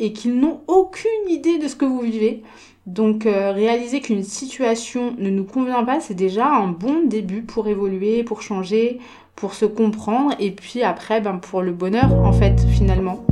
et 0.00 0.12
qu'ils 0.12 0.40
n'ont 0.40 0.62
aucune 0.66 1.28
idée 1.28 1.58
de 1.58 1.68
ce 1.68 1.76
que 1.76 1.84
vous 1.84 2.00
vivez. 2.00 2.42
Donc 2.86 3.26
euh, 3.26 3.52
réaliser 3.52 4.00
qu'une 4.00 4.24
situation 4.24 5.14
ne 5.18 5.30
nous 5.30 5.44
convient 5.44 5.84
pas, 5.84 6.00
c'est 6.00 6.14
déjà 6.14 6.48
un 6.48 6.68
bon 6.68 7.06
début 7.06 7.42
pour 7.42 7.68
évoluer, 7.68 8.24
pour 8.24 8.42
changer, 8.42 8.98
pour 9.36 9.54
se 9.54 9.66
comprendre 9.66 10.34
et 10.40 10.50
puis 10.50 10.82
après 10.82 11.20
ben, 11.20 11.36
pour 11.36 11.62
le 11.62 11.72
bonheur 11.72 12.12
en 12.12 12.32
fait 12.32 12.60
finalement. 12.68 13.24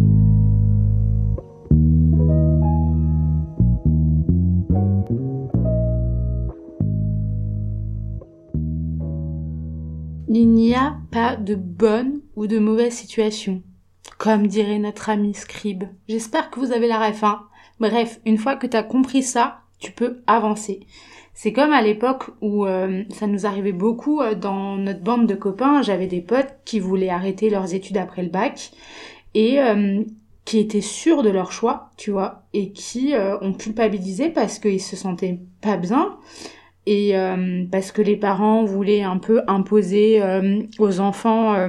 Il 10.30 10.52
n'y 10.52 10.74
a 10.74 10.98
pas 11.10 11.36
de 11.36 11.54
bonne 11.54 12.20
ou 12.36 12.46
de 12.46 12.58
mauvaise 12.58 12.92
situation. 12.92 13.62
Comme 14.18 14.46
dirait 14.46 14.78
notre 14.78 15.10
ami 15.10 15.32
Scribe. 15.32 15.84
J'espère 16.08 16.50
que 16.50 16.60
vous 16.60 16.72
avez 16.72 16.88
la 16.88 16.98
ref, 16.98 17.22
hein. 17.22 17.42
Bref, 17.80 18.20
une 18.26 18.36
fois 18.36 18.56
que 18.56 18.66
t'as 18.66 18.82
compris 18.82 19.22
ça, 19.22 19.60
tu 19.78 19.92
peux 19.92 20.22
avancer. 20.26 20.80
C'est 21.34 21.52
comme 21.52 21.72
à 21.72 21.82
l'époque 21.82 22.24
où 22.40 22.66
euh, 22.66 23.04
ça 23.10 23.28
nous 23.28 23.46
arrivait 23.46 23.72
beaucoup 23.72 24.20
euh, 24.20 24.34
dans 24.34 24.76
notre 24.76 25.02
bande 25.02 25.26
de 25.28 25.36
copains. 25.36 25.82
J'avais 25.82 26.08
des 26.08 26.20
potes 26.20 26.56
qui 26.64 26.80
voulaient 26.80 27.10
arrêter 27.10 27.48
leurs 27.48 27.74
études 27.74 27.96
après 27.96 28.22
le 28.24 28.28
bac 28.28 28.72
et 29.34 29.60
euh, 29.60 30.02
qui 30.44 30.58
étaient 30.58 30.80
sûrs 30.80 31.22
de 31.22 31.30
leur 31.30 31.52
choix, 31.52 31.90
tu 31.96 32.10
vois, 32.10 32.42
et 32.54 32.72
qui 32.72 33.12
ont 33.42 33.52
culpabilisé 33.52 34.30
parce 34.30 34.58
qu'ils 34.58 34.80
se 34.80 34.96
sentaient 34.96 35.38
pas 35.60 35.76
bien 35.76 36.18
et 36.88 37.18
euh, 37.18 37.66
parce 37.70 37.92
que 37.92 38.00
les 38.00 38.16
parents 38.16 38.64
voulaient 38.64 39.02
un 39.02 39.18
peu 39.18 39.42
imposer 39.46 40.22
euh, 40.22 40.62
aux 40.78 41.00
enfants 41.00 41.52
euh, 41.52 41.68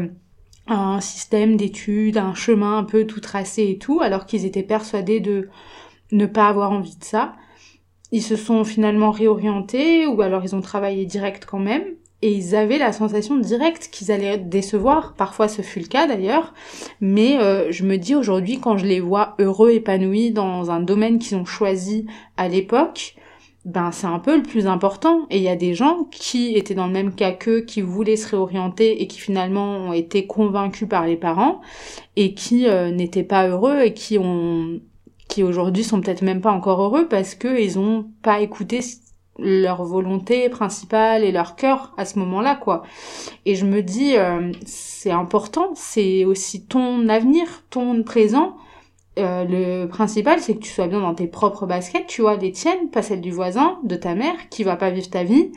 un 0.69 1.01
système 1.01 1.58
d'études, 1.58 2.17
un 2.17 2.34
chemin 2.34 2.77
un 2.77 2.84
peu 2.84 3.05
tout 3.05 3.19
tracé 3.19 3.67
et 3.69 3.77
tout, 3.77 4.01
alors 4.01 4.25
qu'ils 4.25 4.45
étaient 4.45 4.63
persuadés 4.63 5.19
de 5.19 5.49
ne 6.12 6.25
pas 6.25 6.47
avoir 6.47 6.71
envie 6.71 6.97
de 6.97 7.03
ça. 7.03 7.34
Ils 8.12 8.23
se 8.23 8.36
sont 8.36 8.63
finalement 8.63 9.12
réorientés 9.12 10.08
ou 10.08 10.21
alors 10.21 10.43
ils 10.43 10.55
ont 10.55 10.62
travaillé 10.62 11.05
direct 11.05 11.45
quand 11.45 11.60
même 11.60 11.84
et 12.21 12.32
ils 12.32 12.55
avaient 12.55 12.77
la 12.77 12.91
sensation 12.91 13.38
directe 13.38 13.89
qu'ils 13.91 14.12
allaient 14.12 14.38
décevoir. 14.38 15.13
Parfois, 15.13 15.47
ce 15.47 15.62
fut 15.62 15.79
le 15.79 15.88
cas 15.88 16.08
d'ailleurs. 16.08 16.53
Mais 16.99 17.39
euh, 17.39 17.71
je 17.71 17.86
me 17.86 17.97
dis 17.97 18.15
aujourd'hui, 18.15 18.60
quand 18.60 18.77
je 18.77 18.86
les 18.86 18.99
vois 18.99 19.36
heureux, 19.39 19.71
épanouis 19.71 20.32
dans 20.32 20.69
un 20.71 20.82
domaine 20.82 21.19
qu'ils 21.19 21.38
ont 21.38 21.45
choisi 21.45 22.08
à 22.36 22.49
l'époque, 22.49 23.15
ben 23.65 23.91
c'est 23.91 24.08
un 24.08 24.19
peu 24.19 24.38
le 24.38 24.43
plus 24.43 24.67
important. 24.67 25.28
Et 25.30 25.38
il 25.38 25.43
y 25.43 25.50
a 25.50 25.56
des 25.56 25.74
gens 25.74 26.06
qui 26.12 26.56
étaient 26.56 26.76
dans 26.76 26.88
le 26.88 26.93
même 26.93 27.13
cas 27.13 27.32
qu'eux, 27.32 27.62
qui 27.62 27.82
voulaient 27.82 28.15
se 28.15 28.30
réorienter 28.30 29.02
et 29.02 29.08
qui 29.08 29.19
finalement 29.19 29.78
ont 29.78 29.93
été 29.93 30.28
convaincus 30.28 30.88
par 30.88 31.06
les 31.06 31.17
parents 31.17 31.62
et 32.15 32.34
qui 32.34 32.67
euh, 32.67 32.91
n'étaient 32.91 33.24
pas 33.24 33.48
heureux 33.48 33.82
et 33.82 33.93
qui 33.93 34.17
ont 34.17 34.80
qui 35.28 35.43
aujourd'hui 35.43 35.84
sont 35.84 36.02
peut-être 36.02 36.24
même 36.24 36.41
pas 36.41 36.52
encore 36.52 36.82
heureux 36.82 37.08
parce 37.08 37.36
que 37.36 37.62
ils 37.62 37.78
ont 37.78 38.08
pas 38.24 38.41
écouté 38.41 38.80
leur 39.38 39.84
volonté 39.84 40.50
principale 40.50 41.24
et 41.24 41.32
leur 41.32 41.56
cœur 41.56 41.93
à 41.98 42.06
ce 42.06 42.19
moment-là 42.19 42.56
quoi. 42.56 42.84
Et 43.45 43.56
je 43.56 43.65
me 43.65 43.82
dis 43.82 44.17
euh, 44.17 44.52
c'est 44.65 45.12
important, 45.12 45.72
c'est 45.76 46.26
aussi 46.26 46.65
ton 46.65 47.08
avenir, 47.10 47.45
ton 47.69 48.04
présent. 48.04 48.58
Euh, 49.19 49.43
le 49.43 49.88
principal 49.88 50.39
c'est 50.39 50.55
que 50.55 50.60
tu 50.60 50.71
sois 50.71 50.88
bien 50.88 51.01
dans 51.01 51.13
tes 51.13 51.27
propres 51.27 51.65
baskets, 51.65 52.08
tu 52.08 52.21
vois, 52.21 52.36
les 52.38 52.51
tiennes, 52.51 52.89
pas 52.89 53.01
celles 53.01 53.21
du 53.21 53.32
voisin, 53.32 53.79
de 53.84 53.95
ta 53.95 54.15
mère 54.15 54.49
qui 54.49 54.63
va 54.63 54.75
pas 54.75 54.89
vivre 54.89 55.10
ta 55.10 55.23
vie. 55.23 55.51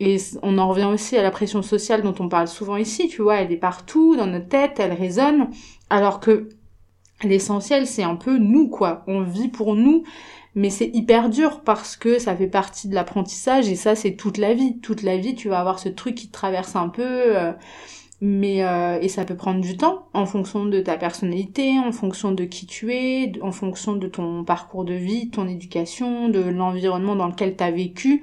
Et 0.00 0.18
on 0.42 0.58
en 0.58 0.68
revient 0.68 0.90
aussi 0.92 1.16
à 1.16 1.22
la 1.22 1.30
pression 1.30 1.62
sociale 1.62 2.02
dont 2.02 2.14
on 2.18 2.28
parle 2.28 2.48
souvent 2.48 2.76
ici, 2.76 3.08
tu 3.08 3.22
vois, 3.22 3.36
elle 3.36 3.52
est 3.52 3.56
partout 3.56 4.14
dans 4.16 4.26
notre 4.26 4.48
tête, 4.48 4.78
elle 4.78 4.92
résonne, 4.92 5.48
alors 5.88 6.20
que 6.20 6.50
l'essentiel 7.22 7.86
c'est 7.86 8.02
un 8.02 8.16
peu 8.16 8.36
nous 8.36 8.68
quoi, 8.68 9.02
on 9.06 9.22
vit 9.22 9.48
pour 9.48 9.74
nous 9.74 10.04
mais 10.56 10.70
c'est 10.70 10.90
hyper 10.94 11.28
dur 11.28 11.60
parce 11.60 11.96
que 11.96 12.18
ça 12.18 12.34
fait 12.34 12.48
partie 12.48 12.88
de 12.88 12.94
l'apprentissage 12.94 13.68
et 13.68 13.76
ça 13.76 13.94
c'est 13.94 14.16
toute 14.16 14.38
la 14.38 14.54
vie. 14.54 14.80
Toute 14.80 15.02
la 15.02 15.18
vie 15.18 15.34
tu 15.34 15.50
vas 15.50 15.60
avoir 15.60 15.78
ce 15.78 15.90
truc 15.90 16.14
qui 16.14 16.28
te 16.28 16.32
traverse 16.32 16.74
un 16.74 16.88
peu. 16.88 17.36
Euh, 17.36 17.52
mais 18.20 18.64
euh, 18.64 18.98
et 19.00 19.08
ça 19.08 19.24
peut 19.24 19.36
prendre 19.36 19.60
du 19.60 19.76
temps 19.76 20.08
en 20.14 20.24
fonction 20.24 20.64
de 20.64 20.80
ta 20.80 20.96
personnalité, 20.96 21.78
en 21.78 21.92
fonction 21.92 22.32
de 22.32 22.44
qui 22.44 22.66
tu 22.66 22.94
es, 22.94 23.32
en 23.42 23.52
fonction 23.52 23.94
de 23.94 24.06
ton 24.06 24.42
parcours 24.42 24.84
de 24.84 24.94
vie, 24.94 25.28
ton 25.28 25.46
éducation, 25.46 26.28
de 26.28 26.40
l'environnement 26.40 27.14
dans 27.14 27.26
lequel 27.26 27.56
tu 27.56 27.62
as 27.62 27.70
vécu. 27.70 28.22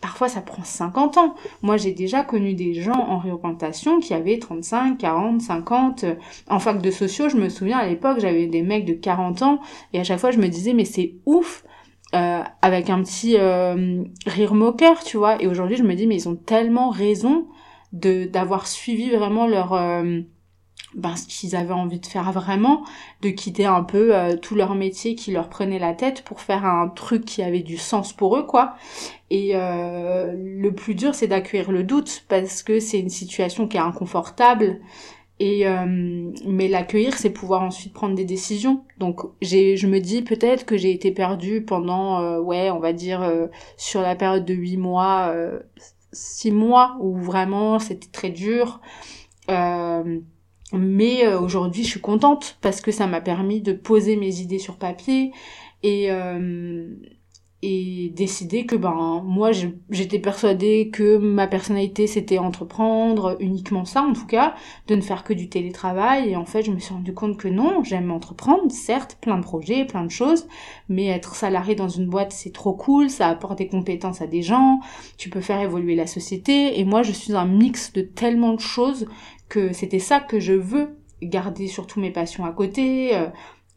Parfois 0.00 0.28
ça 0.28 0.40
prend 0.40 0.64
50 0.64 1.18
ans. 1.18 1.34
Moi 1.62 1.76
j'ai 1.76 1.92
déjà 1.92 2.22
connu 2.22 2.54
des 2.54 2.74
gens 2.74 2.92
en 2.92 3.18
réorientation 3.18 4.00
qui 4.00 4.14
avaient 4.14 4.38
35, 4.38 4.96
40, 4.96 5.42
50. 5.42 6.04
En 6.48 6.58
fac 6.58 6.80
de 6.80 6.90
sociaux, 6.90 7.28
je 7.28 7.36
me 7.36 7.50
souviens 7.50 7.78
à 7.78 7.86
l'époque, 7.86 8.20
j'avais 8.20 8.46
des 8.46 8.62
mecs 8.62 8.86
de 8.86 8.94
40 8.94 9.42
ans 9.42 9.60
et 9.92 10.00
à 10.00 10.04
chaque 10.04 10.20
fois 10.20 10.30
je 10.30 10.38
me 10.38 10.48
disais 10.48 10.72
mais 10.72 10.86
c'est 10.86 11.16
ouf 11.26 11.64
euh, 12.14 12.42
avec 12.62 12.90
un 12.90 13.02
petit 13.02 13.36
euh, 13.36 14.04
rire 14.24 14.54
moqueur, 14.54 15.02
tu 15.02 15.16
vois. 15.16 15.42
Et 15.42 15.48
aujourd'hui, 15.48 15.76
je 15.76 15.82
me 15.82 15.94
dis, 15.94 16.06
mais 16.06 16.14
ils 16.14 16.28
ont 16.28 16.36
tellement 16.36 16.90
raison 16.90 17.48
de 17.94 18.26
d'avoir 18.26 18.66
suivi 18.66 19.10
vraiment 19.10 19.46
leur 19.46 19.72
euh, 19.72 20.20
ben, 20.94 21.16
ce 21.16 21.26
qu'ils 21.26 21.56
avaient 21.56 21.72
envie 21.72 22.00
de 22.00 22.06
faire 22.06 22.30
vraiment, 22.32 22.84
de 23.22 23.30
quitter 23.30 23.64
un 23.64 23.82
peu 23.82 24.12
tout 24.42 24.54
leur 24.54 24.76
métier 24.76 25.16
qui 25.16 25.32
leur 25.32 25.48
prenait 25.48 25.80
la 25.80 25.92
tête 25.92 26.22
pour 26.22 26.40
faire 26.40 26.64
un 26.64 26.88
truc 26.88 27.24
qui 27.24 27.42
avait 27.42 27.62
du 27.62 27.76
sens 27.76 28.12
pour 28.12 28.36
eux, 28.36 28.46
quoi. 28.46 28.76
Et 29.28 29.54
le 29.54 30.70
plus 30.70 30.94
dur, 30.94 31.16
c'est 31.16 31.26
d'accueillir 31.26 31.72
le 31.72 31.82
doute 31.82 32.24
parce 32.28 32.62
que 32.62 32.78
c'est 32.78 33.00
une 33.00 33.08
situation 33.08 33.66
qui 33.66 33.76
est 33.76 33.80
inconfortable 33.80 34.78
et 35.40 35.66
euh, 35.66 36.30
mais 36.46 36.68
l'accueillir, 36.68 37.14
c'est 37.14 37.30
pouvoir 37.30 37.62
ensuite 37.62 37.92
prendre 37.92 38.14
des 38.14 38.24
décisions. 38.24 38.84
Donc 38.98 39.22
j'ai, 39.42 39.76
je 39.76 39.88
me 39.88 39.98
dis 39.98 40.22
peut-être 40.22 40.64
que 40.64 40.76
j'ai 40.76 40.92
été 40.92 41.10
perdue 41.10 41.62
pendant, 41.64 42.20
euh, 42.20 42.38
ouais, 42.40 42.70
on 42.70 42.78
va 42.78 42.92
dire 42.92 43.22
euh, 43.22 43.48
sur 43.76 44.00
la 44.00 44.14
période 44.14 44.44
de 44.44 44.54
huit 44.54 44.76
mois, 44.76 45.34
six 46.14 46.50
mois 46.50 46.96
où 47.00 47.16
vraiment 47.18 47.78
c'était 47.78 48.10
très 48.10 48.30
dur. 48.30 48.80
mais 50.72 51.34
aujourd'hui, 51.34 51.84
je 51.84 51.88
suis 51.88 52.00
contente 52.00 52.56
parce 52.62 52.80
que 52.80 52.90
ça 52.90 53.06
m'a 53.06 53.20
permis 53.20 53.60
de 53.60 53.72
poser 53.72 54.16
mes 54.16 54.40
idées 54.40 54.58
sur 54.58 54.76
papier 54.76 55.32
et 55.82 56.08
et 57.66 58.10
décider 58.10 58.66
que 58.66 58.76
ben 58.76 59.22
moi 59.24 59.50
j'étais 59.88 60.18
persuadée 60.18 60.90
que 60.92 61.16
ma 61.16 61.46
personnalité 61.46 62.06
c'était 62.06 62.36
entreprendre 62.36 63.38
uniquement 63.40 63.86
ça 63.86 64.02
en 64.02 64.12
tout 64.12 64.26
cas 64.26 64.54
de 64.86 64.94
ne 64.94 65.00
faire 65.00 65.24
que 65.24 65.32
du 65.32 65.48
télétravail. 65.48 66.28
Et 66.28 66.36
en 66.36 66.44
fait 66.44 66.62
je 66.62 66.70
me 66.70 66.78
suis 66.78 66.92
rendu 66.92 67.14
compte 67.14 67.38
que 67.38 67.48
non 67.48 67.82
j'aime 67.82 68.10
entreprendre 68.10 68.70
certes 68.70 69.16
plein 69.22 69.38
de 69.38 69.42
projets 69.42 69.86
plein 69.86 70.04
de 70.04 70.10
choses 70.10 70.46
mais 70.90 71.06
être 71.06 71.36
salarié 71.36 71.74
dans 71.74 71.88
une 71.88 72.06
boîte 72.06 72.32
c'est 72.32 72.52
trop 72.52 72.74
cool 72.74 73.08
ça 73.08 73.28
apporte 73.28 73.56
des 73.56 73.68
compétences 73.68 74.20
à 74.20 74.26
des 74.26 74.42
gens 74.42 74.80
tu 75.16 75.30
peux 75.30 75.40
faire 75.40 75.60
évoluer 75.62 75.94
la 75.94 76.06
société. 76.06 76.78
Et 76.78 76.84
moi 76.84 77.02
je 77.02 77.12
suis 77.12 77.34
un 77.34 77.46
mix 77.46 77.94
de 77.94 78.02
tellement 78.02 78.52
de 78.52 78.60
choses 78.60 79.06
que 79.48 79.72
c'était 79.72 79.98
ça 79.98 80.20
que 80.20 80.38
je 80.38 80.52
veux 80.52 80.98
garder 81.22 81.66
surtout 81.66 82.00
mes 82.00 82.10
passions 82.10 82.44
à 82.44 82.52
côté 82.52 83.16
euh, 83.16 83.28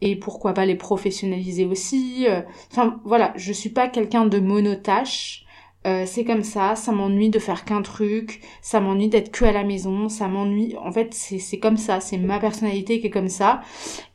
et 0.02 0.16
pourquoi 0.16 0.54
pas 0.54 0.66
les 0.66 0.76
professionnaliser 0.76 1.66
aussi. 1.66 2.26
Euh. 2.28 2.42
Enfin 2.72 3.00
voilà, 3.04 3.34
je 3.36 3.52
suis 3.52 3.70
pas 3.70 3.88
quelqu'un 3.88 4.26
de 4.26 4.40
monotache. 4.40 5.44
Euh, 5.86 6.04
c'est 6.06 6.26
comme 6.26 6.44
ça, 6.44 6.76
ça 6.76 6.92
m'ennuie 6.92 7.30
de 7.30 7.40
faire 7.40 7.64
qu'un 7.64 7.82
truc, 7.82 8.42
ça 8.62 8.82
m'ennuie 8.82 9.08
d'être 9.08 9.32
que 9.32 9.46
à 9.46 9.54
la 9.54 9.64
maison, 9.64 10.10
ça 10.10 10.28
m'ennuie. 10.28 10.76
En 10.84 10.92
fait, 10.92 11.14
c'est 11.14 11.60
comme 11.60 11.78
ça, 11.78 12.02
c'est 12.02 12.18
ma 12.18 12.40
personnalité 12.40 13.00
qui 13.00 13.08
est 13.08 13.12
comme 13.12 13.30
ça. 13.30 13.62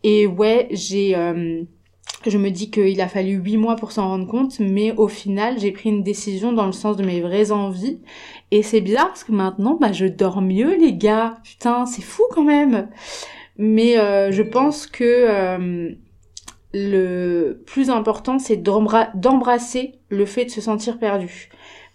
Et 0.03 0.27
ouais, 0.27 0.69
j'ai, 0.71 1.17
euh, 1.17 1.63
je 2.27 2.37
me 2.37 2.51
dis 2.51 2.71
qu'il 2.71 3.01
a 3.01 3.09
fallu 3.09 3.37
huit 3.37 3.57
mois 3.57 3.77
pour 3.77 3.93
s'en 3.93 4.09
rendre 4.09 4.27
compte, 4.27 4.61
mais 4.61 4.93
au 4.93 5.09
final, 5.09 5.59
j'ai 5.59 5.73
pris 5.73 5.89
une 5.89 6.03
décision 6.03 6.53
dans 6.53 6.67
le 6.67 6.73
sens 6.73 6.97
de 6.97 7.05
mes 7.05 7.23
vraies 7.23 7.53
envies. 7.53 8.01
Et 8.51 8.63
c'est 8.63 8.83
bizarre 8.83 9.09
parce 9.09 9.25
que 9.25 9.33
maintenant, 9.33 9.79
bah, 9.81 9.93
je 9.93 10.05
dors 10.07 10.43
mieux, 10.43 10.77
les 10.77 10.93
gars. 10.93 11.39
Putain, 11.43 11.87
c'est 11.87 12.03
fou 12.03 12.23
quand 12.33 12.45
même. 12.45 12.89
Mais 13.59 13.99
euh, 13.99 14.33
je 14.33 14.43
pense 14.43 14.87
que 14.87 15.05
euh, 15.05 15.91
le 16.73 17.63
plus 17.67 17.91
important, 17.91 18.39
c'est 18.39 18.57
d'embrasser 18.57 19.93
le 20.09 20.27
fait 20.27 20.47
de 20.47 20.51
se 20.51 20.61
sentir 20.61 20.99
perdu. 20.99 21.51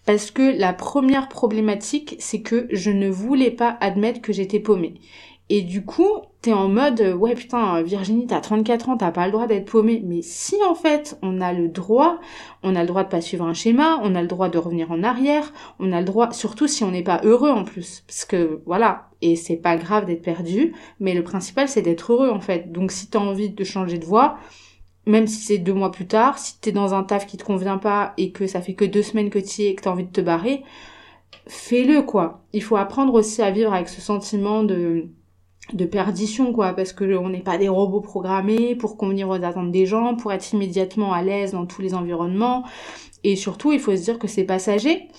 Parce 0.05 0.31
que 0.31 0.57
la 0.57 0.71
première 0.71 1.27
problématique, 1.27 2.15
c'est 2.19 2.41
que 2.41 2.67
je 2.71 2.91
ne 2.91 3.09
voulais 3.09 3.51
pas 3.51 3.77
admettre 3.81 4.21
que 4.21 4.31
j'étais 4.31 4.59
paumée. 4.59 4.95
Et 5.49 5.61
du 5.61 5.83
coup, 5.83 6.09
en 6.53 6.67
mode, 6.67 7.01
ouais 7.19 7.35
putain, 7.35 7.81
Virginie, 7.81 8.27
t'as 8.27 8.41
34 8.41 8.89
ans, 8.89 8.97
t'as 8.97 9.11
pas 9.11 9.25
le 9.25 9.31
droit 9.31 9.47
d'être 9.47 9.69
paumée. 9.69 10.01
Mais 10.05 10.21
si 10.21 10.55
en 10.67 10.75
fait, 10.75 11.17
on 11.21 11.41
a 11.41 11.53
le 11.53 11.67
droit, 11.67 12.19
on 12.63 12.75
a 12.75 12.81
le 12.81 12.87
droit 12.87 13.03
de 13.03 13.09
pas 13.09 13.21
suivre 13.21 13.45
un 13.45 13.53
schéma, 13.53 13.99
on 14.03 14.15
a 14.15 14.21
le 14.21 14.27
droit 14.27 14.49
de 14.49 14.57
revenir 14.57 14.91
en 14.91 15.03
arrière, 15.03 15.51
on 15.79 15.91
a 15.91 15.99
le 15.99 16.05
droit, 16.05 16.31
surtout 16.31 16.67
si 16.67 16.83
on 16.83 16.91
n'est 16.91 17.03
pas 17.03 17.21
heureux 17.23 17.49
en 17.51 17.63
plus. 17.63 18.03
Parce 18.07 18.25
que 18.25 18.61
voilà, 18.65 19.09
et 19.21 19.35
c'est 19.35 19.57
pas 19.57 19.77
grave 19.77 20.05
d'être 20.05 20.21
perdu, 20.21 20.73
mais 20.99 21.13
le 21.13 21.23
principal 21.23 21.67
c'est 21.67 21.81
d'être 21.81 22.13
heureux 22.13 22.29
en 22.29 22.41
fait. 22.41 22.71
Donc 22.71 22.91
si 22.91 23.09
t'as 23.09 23.19
envie 23.19 23.49
de 23.49 23.63
changer 23.63 23.97
de 23.97 24.05
voie, 24.05 24.37
même 25.05 25.27
si 25.27 25.41
c'est 25.41 25.57
deux 25.57 25.73
mois 25.73 25.91
plus 25.91 26.07
tard, 26.07 26.37
si 26.37 26.59
t'es 26.59 26.71
dans 26.71 26.93
un 26.93 27.03
taf 27.03 27.25
qui 27.25 27.37
te 27.37 27.43
convient 27.43 27.77
pas 27.77 28.13
et 28.17 28.31
que 28.31 28.45
ça 28.47 28.61
fait 28.61 28.73
que 28.73 28.85
deux 28.85 29.03
semaines 29.03 29.29
que 29.29 29.39
t'y 29.39 29.63
es 29.63 29.69
et 29.69 29.75
que 29.75 29.83
t'as 29.83 29.91
envie 29.91 30.05
de 30.05 30.11
te 30.11 30.21
barrer, 30.21 30.63
fais-le 31.47 32.01
quoi. 32.03 32.43
Il 32.53 32.61
faut 32.61 32.77
apprendre 32.77 33.13
aussi 33.13 33.41
à 33.41 33.51
vivre 33.51 33.73
avec 33.73 33.89
ce 33.89 34.01
sentiment 34.01 34.63
de 34.63 35.07
de 35.73 35.85
perdition 35.85 36.53
quoi 36.53 36.73
parce 36.73 36.93
que 36.93 37.17
on 37.17 37.29
n'est 37.29 37.41
pas 37.41 37.57
des 37.57 37.67
robots 37.67 38.01
programmés 38.01 38.75
pour 38.75 38.97
convenir 38.97 39.29
aux 39.29 39.43
attentes 39.43 39.71
des 39.71 39.85
gens 39.85 40.15
pour 40.15 40.31
être 40.31 40.53
immédiatement 40.53 41.13
à 41.13 41.21
l'aise 41.21 41.51
dans 41.51 41.65
tous 41.65 41.81
les 41.81 41.93
environnements. 41.93 42.63
Et 43.23 43.35
surtout 43.35 43.71
il 43.71 43.79
faut 43.79 43.95
se 43.95 44.03
dire 44.03 44.19
que 44.19 44.27
c'est 44.27 44.45
passager. 44.45 45.09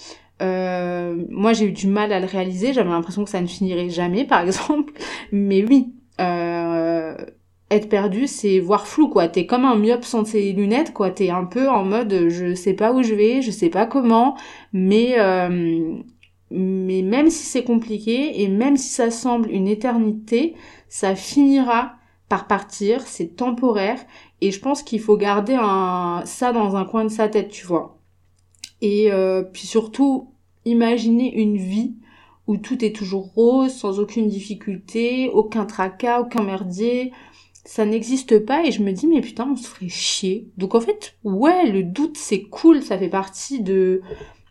Euh, 0.41 1.25
moi 1.31 1.53
j'ai 1.53 1.67
eu 1.67 1.73
du 1.73 1.87
mal 1.87 2.13
à 2.13 2.21
le 2.21 2.27
réaliser. 2.27 2.73
J'avais 2.73 2.91
l'impression 2.91 3.25
que 3.25 3.31
ça 3.31 3.41
ne 3.41 3.47
finirait 3.47 3.91
jamais 3.91 4.25
par 4.25 4.41
exemple. 4.47 4.93
Mais 5.33 5.65
oui 5.65 5.95
euh, 6.21 7.15
être 7.71 7.89
perdu 7.89 8.27
c'est 8.27 8.59
voir 8.59 8.87
flou 8.87 9.09
quoi. 9.09 9.29
T'es 9.29 9.45
comme 9.45 9.67
un 9.67 9.77
myope 9.77 10.05
sans 10.05 10.25
ses 10.25 10.53
lunettes 10.53 10.95
quoi. 10.95 11.11
T'es 11.11 11.31
un 11.31 11.45
peu 11.45 11.69
en 11.69 11.85
mode 11.85 12.29
je 12.29 12.55
sais 12.55 12.75
pas 12.75 12.93
où 12.93 13.03
je 13.03 13.15
vais 13.15 13.43
je 13.43 13.51
sais 13.51 13.69
pas 13.69 13.85
comment. 13.85 14.37
Mais 14.73 15.17
euh, 15.19 15.99
mais 16.51 17.03
même 17.03 17.31
si 17.31 17.45
c'est 17.45 17.65
compliqué 17.65 18.43
et 18.43 18.49
même 18.49 18.77
si 18.77 18.89
ça 18.89 19.11
semble 19.11 19.51
une 19.51 19.69
éternité, 19.69 20.55
ça 20.89 21.15
finira 21.15 21.95
par 22.29 22.47
partir, 22.47 23.07
c'est 23.07 23.37
temporaire 23.37 24.01
et 24.41 24.51
je 24.51 24.61
pense 24.61 24.83
qu'il 24.83 25.01
faut 25.01 25.17
garder 25.17 25.57
ça 26.25 26.53
dans 26.53 26.77
un 26.77 26.85
coin 26.85 27.05
de 27.05 27.11
sa 27.11 27.29
tête, 27.29 27.49
tu 27.49 27.67
vois. 27.67 27.99
Et 28.81 29.11
euh, 29.11 29.43
puis 29.43 29.67
surtout, 29.67 30.31
imaginer 30.65 31.35
une 31.35 31.57
vie 31.57 31.95
où 32.47 32.57
tout 32.57 32.85
est 32.85 32.95
toujours 32.95 33.33
rose, 33.35 33.73
sans 33.73 33.99
aucune 33.99 34.29
difficulté, 34.29 35.29
aucun 35.31 35.67
tracas, 35.67 36.21
aucun 36.21 36.43
merdier. 36.43 37.13
Ça 37.65 37.85
n'existe 37.85 38.39
pas 38.47 38.65
et 38.65 38.73
je 38.73 38.83
me 38.83 38.93
dis 38.93 39.07
mais 39.07 39.21
putain 39.21 39.49
on 39.51 39.57
se 39.57 39.69
ferait 39.69 39.89
chier. 39.89 40.49
Donc 40.57 40.75
en 40.75 40.81
fait 40.81 41.17
ouais 41.25 41.71
le 41.71 41.83
doute 41.83 42.17
c'est 42.17 42.43
cool, 42.43 42.83
ça 42.83 42.99
fait 42.99 43.11
partie 43.11 43.61
de 43.63 44.01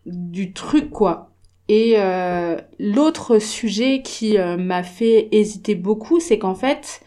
du 0.06 0.54
truc 0.54 0.92
quoi. 0.92 1.32
Et 1.70 1.96
euh, 1.98 2.58
l'autre 2.80 3.40
sujet 3.40 4.02
qui 4.02 4.38
euh, 4.38 4.58
m'a 4.58 4.84
fait 4.84 5.28
hésiter 5.32 5.76
beaucoup, 5.76 6.20
c'est 6.20 6.40
qu'en 6.40 6.56
fait, 6.56 7.02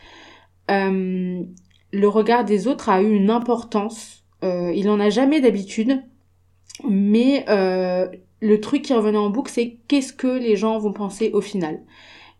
euh, 0.70 1.42
le 1.92 2.09
regard 2.09 2.44
des 2.44 2.66
autres 2.68 2.88
a 2.90 3.01
eu 3.03 3.11
une 3.11 3.31
importance. 3.31 4.25
il 4.42 4.88
en 4.88 5.01
a 5.01 5.11
jamais 5.11 5.40
d'habitude, 5.40 6.03
mais 6.88 7.44
le 7.49 8.61
truc 8.61 8.83
qui 8.83 8.94
revenait 8.94 9.18
en 9.18 9.31
boucle, 9.31 9.51
c'est 9.53 9.79
qu'est-ce 9.88 10.12
que 10.12 10.38
les 10.38 10.57
gens 10.57 10.79
vont 10.79 10.92
penser 10.92 11.31
au 11.33 11.40
final. 11.40 11.81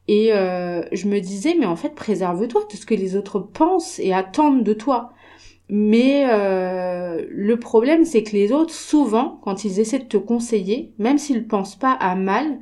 Et 0.09 0.31
je 0.31 1.09
me 1.09 1.21
disais, 1.21 1.57
mais 1.59 1.67
en 1.67 1.77
fait, 1.77 1.95
préserve-toi 1.95 2.63
de 2.71 2.77
ce 2.77 2.87
que 2.87 2.95
les 2.95 3.17
autres 3.17 3.41
pensent 3.41 3.99
et 3.99 4.13
attendent 4.13 4.65
de 4.65 4.73
toi. 4.73 5.13
Mais 5.73 6.25
euh, 6.29 7.25
le 7.31 7.57
problème, 7.59 8.05
c'est 8.05 8.25
que 8.25 8.33
les 8.33 8.51
autres, 8.51 8.75
souvent, 8.75 9.39
quand 9.43 9.65
ils 9.65 9.79
essaient 9.79 10.01
de 10.01 10.05
te 10.05 10.17
conseiller, 10.17 10.93
même 10.99 11.17
s'ils 11.17 11.47
pensent 11.47 11.77
pas 11.77 11.93
à 11.93 12.17
mal, 12.17 12.59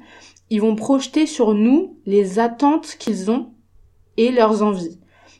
ils 0.50 0.60
vont 0.60 0.76
projeter 0.76 1.24
sur 1.24 1.54
nous 1.54 1.96
les 2.04 2.38
attentes 2.38 2.96
qu'ils 2.98 3.30
ont 3.30 3.52
et 4.18 4.30
leurs 4.30 4.62
envies. 4.62 4.98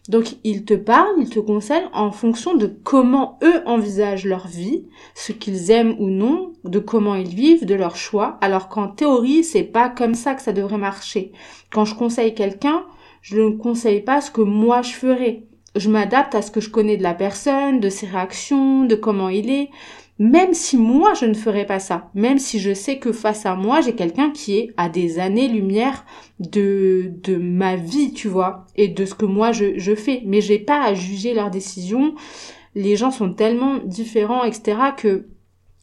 Donc 0.09 0.37
ils 0.44 0.64
te 0.64 0.72
parlent, 0.72 1.16
ils 1.18 1.28
te 1.28 1.40
conseillent 1.40 1.90
en 1.92 2.11
fonction 2.11 2.54
de 2.54 2.66
comment 2.66 3.38
eux 3.42 3.62
envisagent 3.66 4.24
leur 4.24 4.46
vie, 4.46 4.87
ce 5.14 5.33
qu'ils 5.33 5.70
aiment 5.70 5.96
ou 5.98 6.09
non, 6.09 6.54
de 6.64 6.78
comment 6.78 7.14
ils 7.14 7.35
vivent, 7.35 7.66
de 7.66 7.74
leurs 7.74 7.96
choix, 7.96 8.38
alors 8.40 8.70
qu'en 8.70 8.88
théorie, 8.88 9.44
c'est 9.44 9.64
pas 9.64 9.90
comme 9.90 10.14
ça 10.14 10.35
que 10.35 10.40
ça 10.40 10.54
devrait 10.54 10.78
marcher. 10.78 11.33
Quand 11.70 11.85
je 11.85 11.94
conseille 11.94 12.35
quelqu'un, 12.35 12.87
je 13.20 13.38
ne 13.38 13.50
conseille 13.50 14.00
pas 14.00 14.22
ce 14.22 14.31
que 14.31 14.40
moi 14.40 14.81
je 14.81 14.92
ferais. 14.92 15.47
Je 15.78 15.88
m'adapte 15.88 16.34
à 16.34 16.42
ce 16.42 16.50
que 16.50 16.60
je 16.60 16.70
connais 16.70 16.96
de 16.96 17.02
la 17.02 17.14
personne, 17.14 17.80
de 17.80 17.88
ses 17.88 18.06
réactions, 18.06 18.84
de 18.84 18.94
comment 18.94 19.28
il 19.28 19.50
est 19.50 19.70
même 20.18 20.52
si 20.52 20.76
moi 20.76 21.14
je 21.14 21.26
ne 21.26 21.34
ferais 21.34 21.64
pas 21.64 21.78
ça, 21.78 22.10
même 22.14 22.38
si 22.38 22.58
je 22.58 22.74
sais 22.74 22.98
que 22.98 23.12
face 23.12 23.46
à 23.46 23.54
moi 23.54 23.80
j'ai 23.80 23.94
quelqu'un 23.94 24.30
qui 24.30 24.58
est 24.58 24.74
à 24.76 24.88
des 24.88 25.20
années-lumière 25.20 26.04
de, 26.40 27.12
de 27.22 27.36
ma 27.36 27.76
vie, 27.76 28.12
tu 28.12 28.28
vois, 28.28 28.66
et 28.76 28.88
de 28.88 29.04
ce 29.04 29.14
que 29.14 29.26
moi 29.26 29.52
je, 29.52 29.78
je 29.78 29.94
fais. 29.94 30.22
Mais 30.26 30.40
j'ai 30.40 30.58
pas 30.58 30.82
à 30.84 30.94
juger 30.94 31.34
leurs 31.34 31.50
décisions. 31.50 32.14
Les 32.74 32.96
gens 32.96 33.10
sont 33.10 33.32
tellement 33.32 33.78
différents, 33.84 34.44
etc. 34.44 34.78
que 34.96 35.26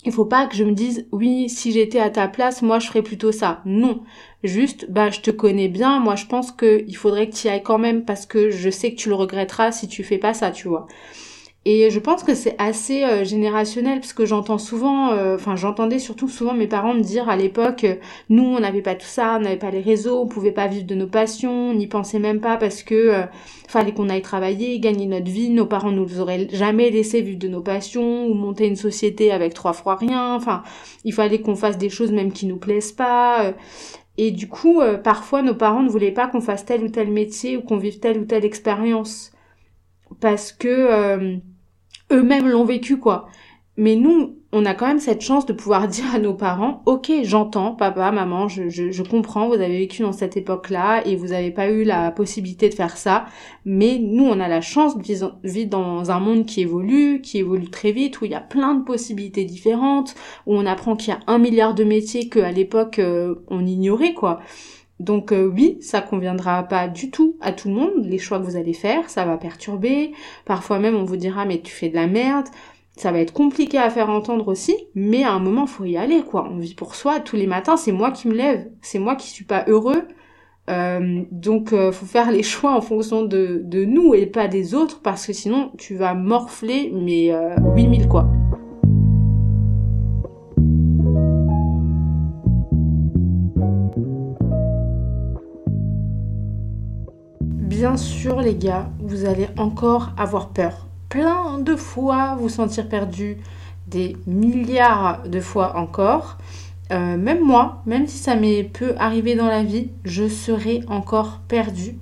il 0.05 0.11
faut 0.11 0.25
pas 0.25 0.47
que 0.47 0.55
je 0.55 0.63
me 0.63 0.71
dise 0.71 1.07
oui, 1.11 1.49
si 1.49 1.71
j'étais 1.71 1.99
à 1.99 2.09
ta 2.09 2.27
place, 2.27 2.61
moi 2.61 2.79
je 2.79 2.87
ferais 2.87 3.01
plutôt 3.01 3.31
ça. 3.31 3.61
Non. 3.65 4.03
Juste, 4.43 4.89
bah 4.89 5.09
je 5.09 5.21
te 5.21 5.31
connais 5.31 5.67
bien, 5.67 5.99
moi 5.99 6.15
je 6.15 6.25
pense 6.25 6.51
que 6.51 6.83
il 6.87 6.95
faudrait 6.95 7.29
que 7.29 7.35
tu 7.35 7.47
y 7.47 7.49
ailles 7.49 7.63
quand 7.63 7.79
même 7.79 8.05
parce 8.05 8.25
que 8.25 8.51
je 8.51 8.69
sais 8.69 8.91
que 8.91 8.97
tu 8.97 9.09
le 9.09 9.15
regretteras 9.15 9.71
si 9.71 9.87
tu 9.87 10.03
fais 10.03 10.17
pas 10.19 10.33
ça, 10.33 10.51
tu 10.51 10.67
vois. 10.67 10.87
Et 11.67 11.89
je 11.89 11.99
pense 11.99 12.21
que 12.23 12.35
c'est 12.35 12.53
assez 12.59 13.03
euh, 13.03 13.23
générationnel 13.23 13.99
parce 13.99 14.13
que 14.13 14.23
j'entends 14.23 14.59
souvent, 14.59 15.09
euh, 15.13 15.33
enfin 15.33 15.55
j'entendais 15.55 15.97
surtout 15.97 16.29
souvent 16.29 16.53
mes 16.53 16.67
parents 16.67 16.93
me 16.93 17.01
dire 17.01 17.27
à 17.27 17.35
l'époque, 17.35 17.85
euh, 17.85 17.95
nous 18.29 18.43
on 18.43 18.59
n'avait 18.59 18.83
pas 18.83 18.93
tout 18.93 19.07
ça, 19.07 19.37
on 19.39 19.41
n'avait 19.41 19.57
pas 19.57 19.71
les 19.71 19.81
réseaux, 19.81 20.21
on 20.21 20.27
pouvait 20.27 20.51
pas 20.51 20.67
vivre 20.67 20.85
de 20.85 20.93
nos 20.93 21.07
passions, 21.07 21.71
on 21.71 21.73
n'y 21.73 21.87
pensait 21.87 22.19
même 22.19 22.39
pas 22.39 22.57
parce 22.57 22.83
que 22.83 23.13
fallait 23.67 23.93
qu'on 23.93 24.09
aille 24.09 24.21
travailler, 24.21 24.79
gagner 24.79 25.07
notre 25.07 25.25
vie, 25.25 25.49
nos 25.49 25.65
parents 25.65 25.89
nous 25.91 26.19
auraient 26.19 26.47
jamais 26.51 26.91
laissé 26.91 27.21
vivre 27.23 27.39
de 27.39 27.47
nos 27.47 27.61
passions 27.61 28.27
ou 28.27 28.35
monter 28.35 28.67
une 28.67 28.75
société 28.75 29.31
avec 29.31 29.55
trois 29.55 29.73
fois 29.73 29.95
rien, 29.95 30.35
enfin 30.35 30.61
il 31.03 31.13
fallait 31.13 31.41
qu'on 31.41 31.55
fasse 31.55 31.79
des 31.79 31.89
choses 31.89 32.11
même 32.11 32.31
qui 32.31 32.45
nous 32.45 32.57
plaisent 32.57 32.91
pas. 32.91 33.53
et 34.17 34.29
du 34.31 34.47
coup, 34.47 34.81
parfois 35.03 35.41
nos 35.41 35.55
parents 35.55 35.81
ne 35.81 35.89
voulaient 35.89 36.11
pas 36.11 36.27
qu'on 36.27 36.41
fasse 36.41 36.63
tel 36.65 36.83
ou 36.83 36.89
tel 36.89 37.09
métier 37.11 37.57
ou 37.57 37.61
qu'on 37.61 37.77
vive 37.77 37.99
telle 37.99 38.19
ou 38.19 38.25
telle 38.25 38.45
expérience 38.45 39.31
parce 40.21 40.51
que 40.51 41.39
eux-mêmes 42.11 42.47
l'ont 42.47 42.65
vécu, 42.65 42.97
quoi. 42.97 43.27
Mais 43.77 43.97
nous, 43.97 44.37
on 44.53 44.65
a 44.65 44.73
quand 44.73 44.87
même 44.87 44.99
cette 44.99 45.21
chance 45.21 45.45
de 45.45 45.51
pouvoir 45.51 45.87
dire 45.89 46.05
à 46.13 46.19
nos 46.19 46.33
parents, 46.33 46.81
ok, 46.85 47.11
j'entends, 47.23 47.73
papa, 47.73 48.11
maman, 48.11 48.47
je, 48.47 48.69
je, 48.69 48.91
je, 48.91 49.03
comprends, 49.03 49.47
vous 49.47 49.55
avez 49.55 49.79
vécu 49.79 50.01
dans 50.01 50.13
cette 50.13 50.37
époque-là 50.37 51.05
et 51.05 51.17
vous 51.17 51.27
n'avez 51.27 51.51
pas 51.51 51.69
eu 51.69 51.83
la 51.83 52.11
possibilité 52.11 52.69
de 52.69 52.73
faire 52.73 52.95
ça, 52.95 53.25
mais 53.65 53.99
nous, 53.99 54.23
on 54.23 54.39
a 54.39 54.47
la 54.47 54.61
chance 54.61 54.97
de 54.97 55.03
vivre 55.03 55.69
dans 55.69 56.09
un 56.09 56.19
monde 56.19 56.45
qui 56.45 56.61
évolue, 56.61 57.21
qui 57.21 57.39
évolue 57.39 57.69
très 57.69 57.91
vite, 57.91 58.21
où 58.21 58.25
il 58.25 58.31
y 58.31 58.35
a 58.35 58.41
plein 58.41 58.75
de 58.75 58.83
possibilités 58.83 59.43
différentes, 59.43 60.15
où 60.45 60.55
on 60.55 60.65
apprend 60.65 60.95
qu'il 60.95 61.13
y 61.13 61.17
a 61.17 61.19
un 61.27 61.37
milliard 61.37 61.73
de 61.73 61.83
métiers 61.83 62.29
qu'à 62.29 62.51
l'époque, 62.51 62.99
euh, 62.99 63.35
on 63.49 63.65
ignorait, 63.65 64.13
quoi. 64.13 64.39
Donc 64.99 65.31
euh, 65.31 65.45
oui, 65.45 65.77
ça 65.81 66.01
conviendra 66.01 66.63
pas 66.63 66.87
du 66.87 67.11
tout 67.11 67.35
à 67.41 67.51
tout 67.51 67.67
le 67.67 67.73
monde, 67.73 67.91
les 68.05 68.17
choix 68.17 68.39
que 68.39 68.45
vous 68.45 68.55
allez 68.55 68.73
faire, 68.73 69.09
ça 69.09 69.25
va 69.25 69.37
perturber, 69.37 70.13
parfois 70.45 70.79
même 70.79 70.95
on 70.95 71.03
vous 71.03 71.17
dira 71.17 71.45
mais 71.45 71.59
tu 71.59 71.71
fais 71.71 71.89
de 71.89 71.95
la 71.95 72.07
merde, 72.07 72.47
ça 72.95 73.11
va 73.11 73.19
être 73.19 73.33
compliqué 73.33 73.77
à 73.77 73.89
faire 73.89 74.09
entendre 74.09 74.47
aussi, 74.47 74.75
mais 74.95 75.23
à 75.23 75.33
un 75.33 75.39
moment 75.39 75.67
faut 75.67 75.83
y 75.83 75.97
aller 75.97 76.21
quoi, 76.23 76.47
on 76.49 76.59
vit 76.59 76.75
pour 76.75 76.95
soi, 76.95 77.19
tous 77.19 77.35
les 77.35 77.47
matins 77.47 77.75
c'est 77.75 77.91
moi 77.91 78.11
qui 78.11 78.29
me 78.29 78.35
lève, 78.35 78.69
c'est 78.81 78.99
moi 78.99 79.15
qui 79.17 79.27
suis 79.27 79.43
pas 79.43 79.65
heureux, 79.67 80.07
euh, 80.69 81.23
donc 81.29 81.73
euh, 81.73 81.91
faut 81.91 82.05
faire 82.05 82.31
les 82.31 82.43
choix 82.53 82.73
en 82.73 82.81
fonction 82.81 83.23
de, 83.23 83.61
de 83.65 83.83
nous 83.83 84.13
et 84.15 84.27
pas 84.27 84.47
des 84.47 84.75
autres 84.75 85.01
parce 85.01 85.27
que 85.27 85.33
sinon 85.33 85.73
tu 85.77 85.95
vas 85.95 86.13
morfler 86.13 86.93
mais 86.95 87.33
8000 87.75 88.07
quoi. 88.07 88.29
Bien 97.87 97.97
sûr 97.97 98.41
les 98.41 98.55
gars, 98.55 98.89
vous 98.99 99.25
allez 99.25 99.47
encore 99.57 100.09
avoir 100.17 100.49
peur. 100.49 100.87
Plein 101.07 101.59
de 101.59 101.75
fois 101.75 102.35
vous 102.39 102.49
sentir 102.49 102.89
perdu, 102.89 103.37
des 103.85 104.17
milliards 104.25 105.21
de 105.27 105.39
fois 105.39 105.75
encore. 105.77 106.39
Euh, 106.91 107.15
même 107.15 107.43
moi, 107.43 107.83
même 107.85 108.07
si 108.07 108.17
ça 108.17 108.35
m'est 108.35 108.63
peu 108.63 108.95
arrivé 108.97 109.35
dans 109.35 109.45
la 109.45 109.61
vie, 109.61 109.91
je 110.03 110.27
serai 110.27 110.81
encore 110.87 111.41
perdu. 111.47 111.99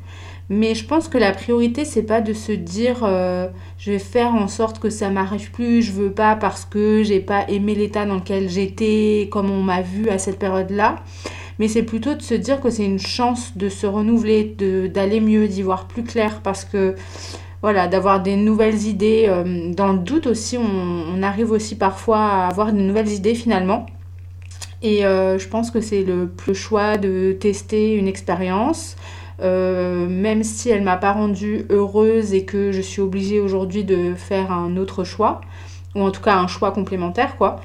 Mais 0.48 0.74
je 0.74 0.86
pense 0.86 1.10
que 1.10 1.18
la 1.18 1.34
priorité, 1.34 1.84
c'est 1.84 2.04
pas 2.04 2.22
de 2.22 2.32
se 2.32 2.54
dire 2.54 3.02
euh, 3.04 3.50
je 3.78 3.92
vais 3.92 4.00
faire 4.00 4.34
en 4.34 4.48
sorte 4.48 4.80
que 4.80 4.90
ça 4.90 5.10
m'arrive 5.10 5.52
plus, 5.52 5.82
je 5.82 5.92
veux 5.92 6.14
pas 6.14 6.38
parce 6.38 6.64
que 6.64 7.04
j'ai 7.04 7.20
pas 7.20 7.44
aimé 7.50 7.76
l'état 7.76 8.06
dans 8.06 8.16
lequel 8.16 8.48
j'étais, 8.48 9.28
comme 9.30 9.52
on 9.52 9.62
m'a 9.62 9.82
vu 9.82 10.08
à 10.08 10.18
cette 10.18 10.40
période-là 10.40 11.04
mais 11.60 11.68
c'est 11.68 11.84
plutôt 11.84 12.16
de 12.16 12.22
se 12.22 12.34
dire 12.34 12.62
que 12.62 12.70
c'est 12.70 12.86
une 12.86 13.00
chance 13.00 13.58
de 13.58 13.70
se 13.70 13.86
renouveler, 13.86 14.56
d'aller 14.94 15.20
mieux, 15.20 15.48
d'y 15.48 15.62
voir 15.62 15.88
plus 15.88 16.04
clair, 16.04 16.42
parce 16.44 16.66
que 16.66 16.96
voilà, 17.64 17.88
d'avoir 17.88 18.22
des 18.22 18.36
nouvelles 18.36 18.88
idées. 18.88 19.26
Euh, 19.30 19.74
dans 19.74 19.94
le 19.94 20.00
doute 20.00 20.28
aussi, 20.28 20.58
on, 20.58 21.24
arrive 21.24 21.52
aussi 21.52 21.78
parfois 21.78 22.20
à 22.20 22.48
avoir 22.48 22.74
de 22.74 22.78
nouvelles 22.78 23.10
idées 23.10 23.36
finalement. 23.36 23.86
Et 24.82 25.06
euh, 25.06 25.40
je 25.40 25.48
pense 25.48 25.72
que 25.72 25.80
c'est 25.80 26.04
le, 26.04 26.30
choix 26.54 26.98
de 26.98 27.32
tester 27.40 27.96
une 27.96 28.08
expérience. 28.10 28.98
Euh, 29.42 30.08
même 30.08 30.44
si 30.44 30.70
elle 30.70 30.84
m'a 30.84 30.98
pas 30.98 31.14
rendue 31.14 31.66
heureuse 31.70 32.34
et 32.34 32.46
que 32.46 32.72
je 32.72 32.82
suis 32.82 33.02
obligée 33.02 33.40
aujourd'hui 33.40 33.84
de 33.84 34.14
faire 34.14 34.52
un 34.52 34.76
autre 34.76 35.06
choix, 35.06 35.42
ou 35.96 36.02
en 36.02 36.12
tout 36.12 36.22
cas 36.22 36.36
un 36.36 36.48
choix 36.48 36.72
complémentaire 36.72 37.38
quoi. 37.38 37.58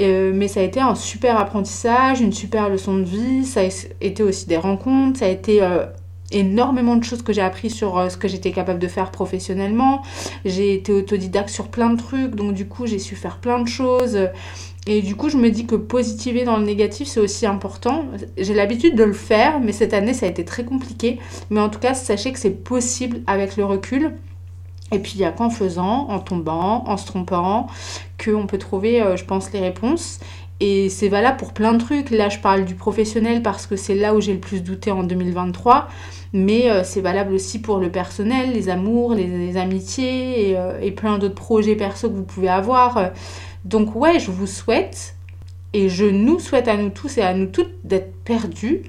Euh, 0.00 0.32
mais 0.34 0.48
ça 0.48 0.60
a 0.60 0.62
été 0.62 0.80
un 0.80 0.94
super 0.94 1.38
apprentissage, 1.38 2.20
une 2.20 2.32
super 2.32 2.68
leçon 2.68 2.96
de 2.96 3.04
vie, 3.04 3.44
ça 3.44 3.60
a 3.62 3.68
été 4.00 4.22
aussi 4.22 4.46
des 4.46 4.56
rencontres, 4.56 5.18
ça 5.18 5.26
a 5.26 5.28
été 5.28 5.62
euh, 5.62 5.86
énormément 6.30 6.96
de 6.96 7.02
choses 7.02 7.22
que 7.22 7.32
j'ai 7.32 7.40
appris 7.40 7.68
sur 7.68 7.98
euh, 7.98 8.08
ce 8.08 8.16
que 8.16 8.28
j'étais 8.28 8.52
capable 8.52 8.78
de 8.78 8.86
faire 8.86 9.10
professionnellement. 9.10 10.02
J'ai 10.44 10.74
été 10.74 10.92
autodidacte 10.92 11.48
sur 11.48 11.68
plein 11.68 11.90
de 11.90 11.98
trucs, 11.98 12.34
donc 12.36 12.54
du 12.54 12.68
coup 12.68 12.86
j'ai 12.86 13.00
su 13.00 13.16
faire 13.16 13.38
plein 13.38 13.60
de 13.60 13.68
choses. 13.68 14.28
Et 14.86 15.02
du 15.02 15.16
coup 15.16 15.28
je 15.28 15.36
me 15.36 15.50
dis 15.50 15.66
que 15.66 15.74
positiver 15.74 16.44
dans 16.44 16.56
le 16.56 16.64
négatif 16.64 17.08
c'est 17.08 17.20
aussi 17.20 17.44
important. 17.44 18.04
J'ai 18.38 18.54
l'habitude 18.54 18.94
de 18.94 19.04
le 19.04 19.12
faire, 19.12 19.58
mais 19.60 19.72
cette 19.72 19.92
année 19.92 20.14
ça 20.14 20.26
a 20.26 20.28
été 20.28 20.44
très 20.44 20.64
compliqué. 20.64 21.18
Mais 21.50 21.60
en 21.60 21.68
tout 21.68 21.80
cas 21.80 21.94
sachez 21.94 22.32
que 22.32 22.38
c'est 22.38 22.62
possible 22.62 23.20
avec 23.26 23.56
le 23.56 23.64
recul. 23.64 24.12
Et 24.90 24.98
puis 24.98 25.12
il 25.16 25.18
n'y 25.18 25.24
a 25.24 25.32
qu'en 25.32 25.50
faisant, 25.50 26.08
en 26.08 26.18
tombant, 26.18 26.84
en 26.86 26.96
se 26.96 27.06
trompant, 27.06 27.66
qu'on 28.22 28.46
peut 28.46 28.58
trouver, 28.58 29.02
euh, 29.02 29.16
je 29.16 29.24
pense, 29.24 29.52
les 29.52 29.60
réponses. 29.60 30.18
Et 30.60 30.88
c'est 30.88 31.08
valable 31.08 31.36
pour 31.36 31.52
plein 31.52 31.72
de 31.72 31.78
trucs. 31.78 32.10
Là, 32.10 32.28
je 32.28 32.38
parle 32.38 32.64
du 32.64 32.74
professionnel 32.74 33.42
parce 33.42 33.66
que 33.66 33.76
c'est 33.76 33.94
là 33.94 34.14
où 34.14 34.20
j'ai 34.20 34.32
le 34.32 34.40
plus 34.40 34.62
douté 34.62 34.90
en 34.90 35.04
2023. 35.04 35.88
Mais 36.32 36.70
euh, 36.70 36.82
c'est 36.84 37.00
valable 37.00 37.32
aussi 37.32 37.60
pour 37.60 37.78
le 37.78 37.90
personnel, 37.90 38.52
les 38.52 38.68
amours, 38.68 39.14
les, 39.14 39.56
amitiés 39.56 40.50
et, 40.50 40.58
euh, 40.58 40.80
et 40.80 40.90
plein 40.90 41.18
d'autres 41.18 41.34
projets 41.34 41.76
perso 41.76 42.08
que 42.08 42.14
vous 42.14 42.24
pouvez 42.24 42.48
avoir. 42.48 43.12
Donc 43.64 43.94
ouais, 43.94 44.18
je 44.18 44.30
vous 44.30 44.46
souhaite 44.46 45.14
et 45.74 45.88
je 45.88 46.04
nous 46.04 46.38
souhaite 46.38 46.66
à 46.66 46.76
nous 46.76 46.90
tous 46.90 47.18
et 47.18 47.22
à 47.22 47.34
nous 47.34 47.46
toutes 47.46 47.74
d'être 47.84 48.12
perdus 48.24 48.82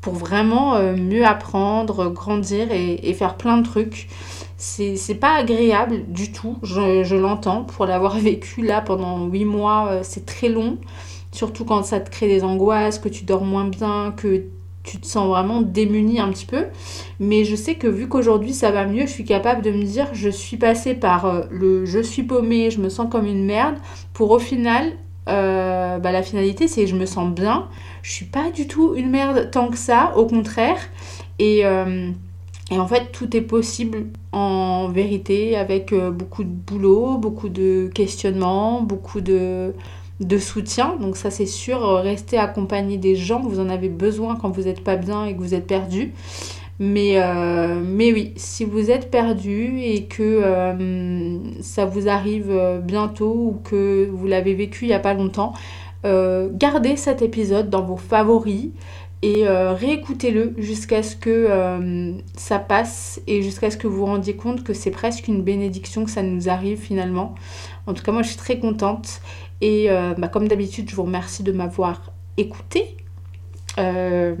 pour 0.00 0.14
vraiment 0.14 0.78
mieux 0.94 1.26
apprendre, 1.26 2.10
grandir 2.10 2.68
et 2.70 3.12
faire 3.14 3.36
plein 3.36 3.58
de 3.58 3.64
trucs 3.64 4.08
c'est 4.56 5.18
pas 5.20 5.34
agréable 5.34 6.04
du 6.08 6.32
tout, 6.32 6.56
je, 6.62 7.16
l'entends, 7.16 7.64
pour 7.64 7.86
l'avoir 7.86 8.18
vécu 8.18 8.62
là 8.62 8.80
pendant 8.80 9.26
8 9.26 9.44
mois, 9.44 9.88
euh, 9.90 10.00
c'est 10.02 10.26
très 10.26 10.48
long, 10.48 10.78
surtout 11.32 11.64
quand 11.64 11.82
ça 11.82 12.00
te 12.00 12.10
crée 12.10 12.28
des 12.28 12.44
angoisses, 12.44 12.98
que 12.98 13.08
tu 13.08 13.24
dors 13.24 13.44
moins 13.44 13.66
bien, 13.66 14.14
que 14.16 14.44
tu 14.82 14.98
te 14.98 15.06
sens 15.06 15.28
vraiment 15.28 15.62
démuni 15.62 16.20
un 16.20 16.30
petit 16.30 16.46
peu. 16.46 16.66
Mais 17.18 17.44
je 17.44 17.56
sais 17.56 17.74
que 17.74 17.88
vu 17.88 18.08
qu'aujourd'hui 18.08 18.54
ça 18.54 18.70
va 18.70 18.86
mieux, 18.86 19.02
je 19.02 19.10
suis 19.10 19.24
capable 19.24 19.60
de 19.62 19.72
me 19.72 19.82
dire 19.82 20.08
je 20.12 20.30
suis 20.30 20.56
passée 20.56 20.94
par 20.94 21.26
euh, 21.26 21.42
le 21.50 21.84
je 21.84 21.98
suis 21.98 22.22
paumée, 22.22 22.70
je 22.70 22.80
me 22.80 22.88
sens 22.88 23.08
comme 23.10 23.26
une 23.26 23.44
merde, 23.44 23.76
pour 24.14 24.30
au 24.30 24.38
final, 24.38 24.92
euh, 25.28 25.98
bah, 25.98 26.12
la 26.12 26.22
finalité 26.22 26.68
c'est 26.68 26.86
je 26.86 26.94
me 26.94 27.04
sens 27.04 27.34
bien, 27.34 27.68
je 28.02 28.12
suis 28.12 28.26
pas 28.26 28.50
du 28.52 28.68
tout 28.68 28.94
une 28.94 29.10
merde 29.10 29.50
tant 29.50 29.68
que 29.68 29.76
ça, 29.76 30.12
au 30.16 30.26
contraire. 30.26 30.78
Et, 31.38 31.64
et 32.70 32.78
en 32.78 32.86
fait, 32.88 33.12
tout 33.12 33.36
est 33.36 33.42
possible 33.42 34.06
en 34.32 34.88
vérité 34.88 35.56
avec 35.56 35.92
euh, 35.92 36.10
beaucoup 36.10 36.42
de 36.42 36.50
boulot, 36.50 37.16
beaucoup 37.16 37.48
de 37.48 37.88
questionnements, 37.94 38.82
beaucoup 38.82 39.20
de, 39.20 39.72
soutien. 40.40 40.96
Donc 41.00 41.16
ça 41.16 41.30
c'est 41.30 41.46
sûr, 41.46 41.80
restez 41.98 42.38
accompagné 42.38 42.98
des 42.98 43.14
gens, 43.14 43.40
vous 43.40 43.60
en 43.60 43.68
avez 43.68 43.88
besoin 43.88 44.34
quand 44.34 44.50
vous 44.50 44.62
n'êtes 44.62 44.82
pas 44.82 44.96
bien 44.96 45.26
et 45.26 45.34
que 45.34 45.38
vous 45.38 45.54
êtes 45.54 45.66
perdu. 45.66 46.12
Mais, 46.78 47.22
euh, 47.22 47.80
mais 47.82 48.12
oui, 48.12 48.32
si 48.36 48.64
vous 48.64 48.90
êtes 48.90 49.10
perdu 49.10 49.80
et 49.80 50.04
que 50.04 50.22
euh, 50.22 51.38
ça 51.62 51.86
vous 51.86 52.08
arrive 52.08 52.52
bientôt 52.82 53.32
ou 53.32 53.60
que 53.64 54.10
vous 54.12 54.26
l'avez 54.26 54.54
vécu 54.54 54.84
il 54.86 54.88
n'y 54.88 54.94
a 54.94 54.98
pas 54.98 55.14
longtemps, 55.14 55.52
gardez 56.04 56.96
cet 56.96 57.20
épisode 57.20 57.68
dans 57.68 57.82
vos 57.82 57.96
favoris 57.96 58.70
et 59.22 59.48
réécoutez-le 59.48 60.54
jusqu'à 60.58 61.02
ce 61.02 61.16
que 61.16 61.48
ça 62.36 62.58
passe 62.58 63.20
et 63.26 63.42
jusqu'à 63.42 63.70
ce 63.70 63.76
que 63.76 63.86
vous 63.86 63.98
vous 63.98 64.06
rendiez 64.06 64.36
compte 64.36 64.62
que 64.62 64.72
c'est 64.72 64.90
presque 64.90 65.26
une 65.26 65.42
bénédiction 65.42 66.04
que 66.04 66.10
ça 66.10 66.22
nous 66.22 66.48
arrive 66.48 66.78
finalement. 66.78 67.34
En 67.86 67.94
tout 67.94 68.02
cas, 68.02 68.12
moi 68.12 68.22
je 68.22 68.28
suis 68.28 68.36
très 68.36 68.58
contente 68.58 69.20
et 69.60 69.90
euh, 69.90 70.14
bah, 70.16 70.28
comme 70.28 70.48
d'habitude, 70.48 70.90
je 70.90 70.96
vous 70.96 71.04
remercie 71.04 71.42
de 71.42 71.52
m'avoir 71.52 72.12
écouté. 72.36 72.96
Euh, 73.78 74.34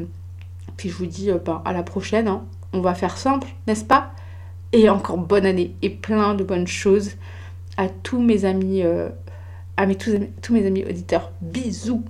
puis 0.76 0.88
je 0.88 0.94
vous 0.94 1.06
dis 1.06 1.30
euh, 1.30 1.38
bah, 1.38 1.62
à 1.64 1.72
la 1.72 1.82
prochaine. 1.82 2.28
Hein. 2.28 2.44
On 2.72 2.80
va 2.80 2.94
faire 2.94 3.16
simple, 3.16 3.48
n'est-ce 3.66 3.84
pas? 3.84 4.12
Et 4.72 4.88
encore 4.90 5.16
bonne 5.16 5.46
année 5.46 5.74
et 5.82 5.90
plein 5.90 6.34
de 6.34 6.44
bonnes 6.44 6.66
choses 6.66 7.12
à 7.76 7.88
tous 7.88 8.20
mes 8.20 8.44
amis, 8.44 8.82
à 9.76 9.86
mes, 9.86 9.96
tous, 9.96 10.52
mes 10.52 10.66
amis 10.66 10.84
auditeurs. 10.84 11.30
Bisous 11.40 12.02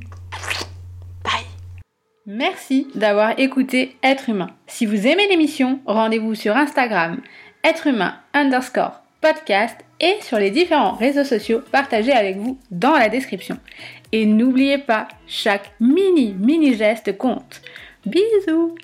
Merci 2.28 2.88
d'avoir 2.96 3.38
écouté 3.38 3.96
Être 4.02 4.30
Humain. 4.30 4.50
Si 4.66 4.84
vous 4.84 5.06
aimez 5.06 5.28
l'émission, 5.28 5.78
rendez-vous 5.86 6.34
sur 6.34 6.56
Instagram, 6.56 7.20
être 7.62 7.86
humain 7.86 8.16
underscore 8.34 9.00
podcast 9.20 9.76
et 10.00 10.16
sur 10.22 10.36
les 10.36 10.50
différents 10.50 10.94
réseaux 10.94 11.22
sociaux 11.22 11.60
partagés 11.70 12.12
avec 12.12 12.36
vous 12.36 12.58
dans 12.72 12.96
la 12.96 13.08
description. 13.08 13.58
Et 14.10 14.26
n'oubliez 14.26 14.78
pas, 14.78 15.06
chaque 15.28 15.70
mini 15.78 16.34
mini 16.34 16.74
geste 16.74 17.16
compte. 17.16 17.62
Bisous 18.04 18.74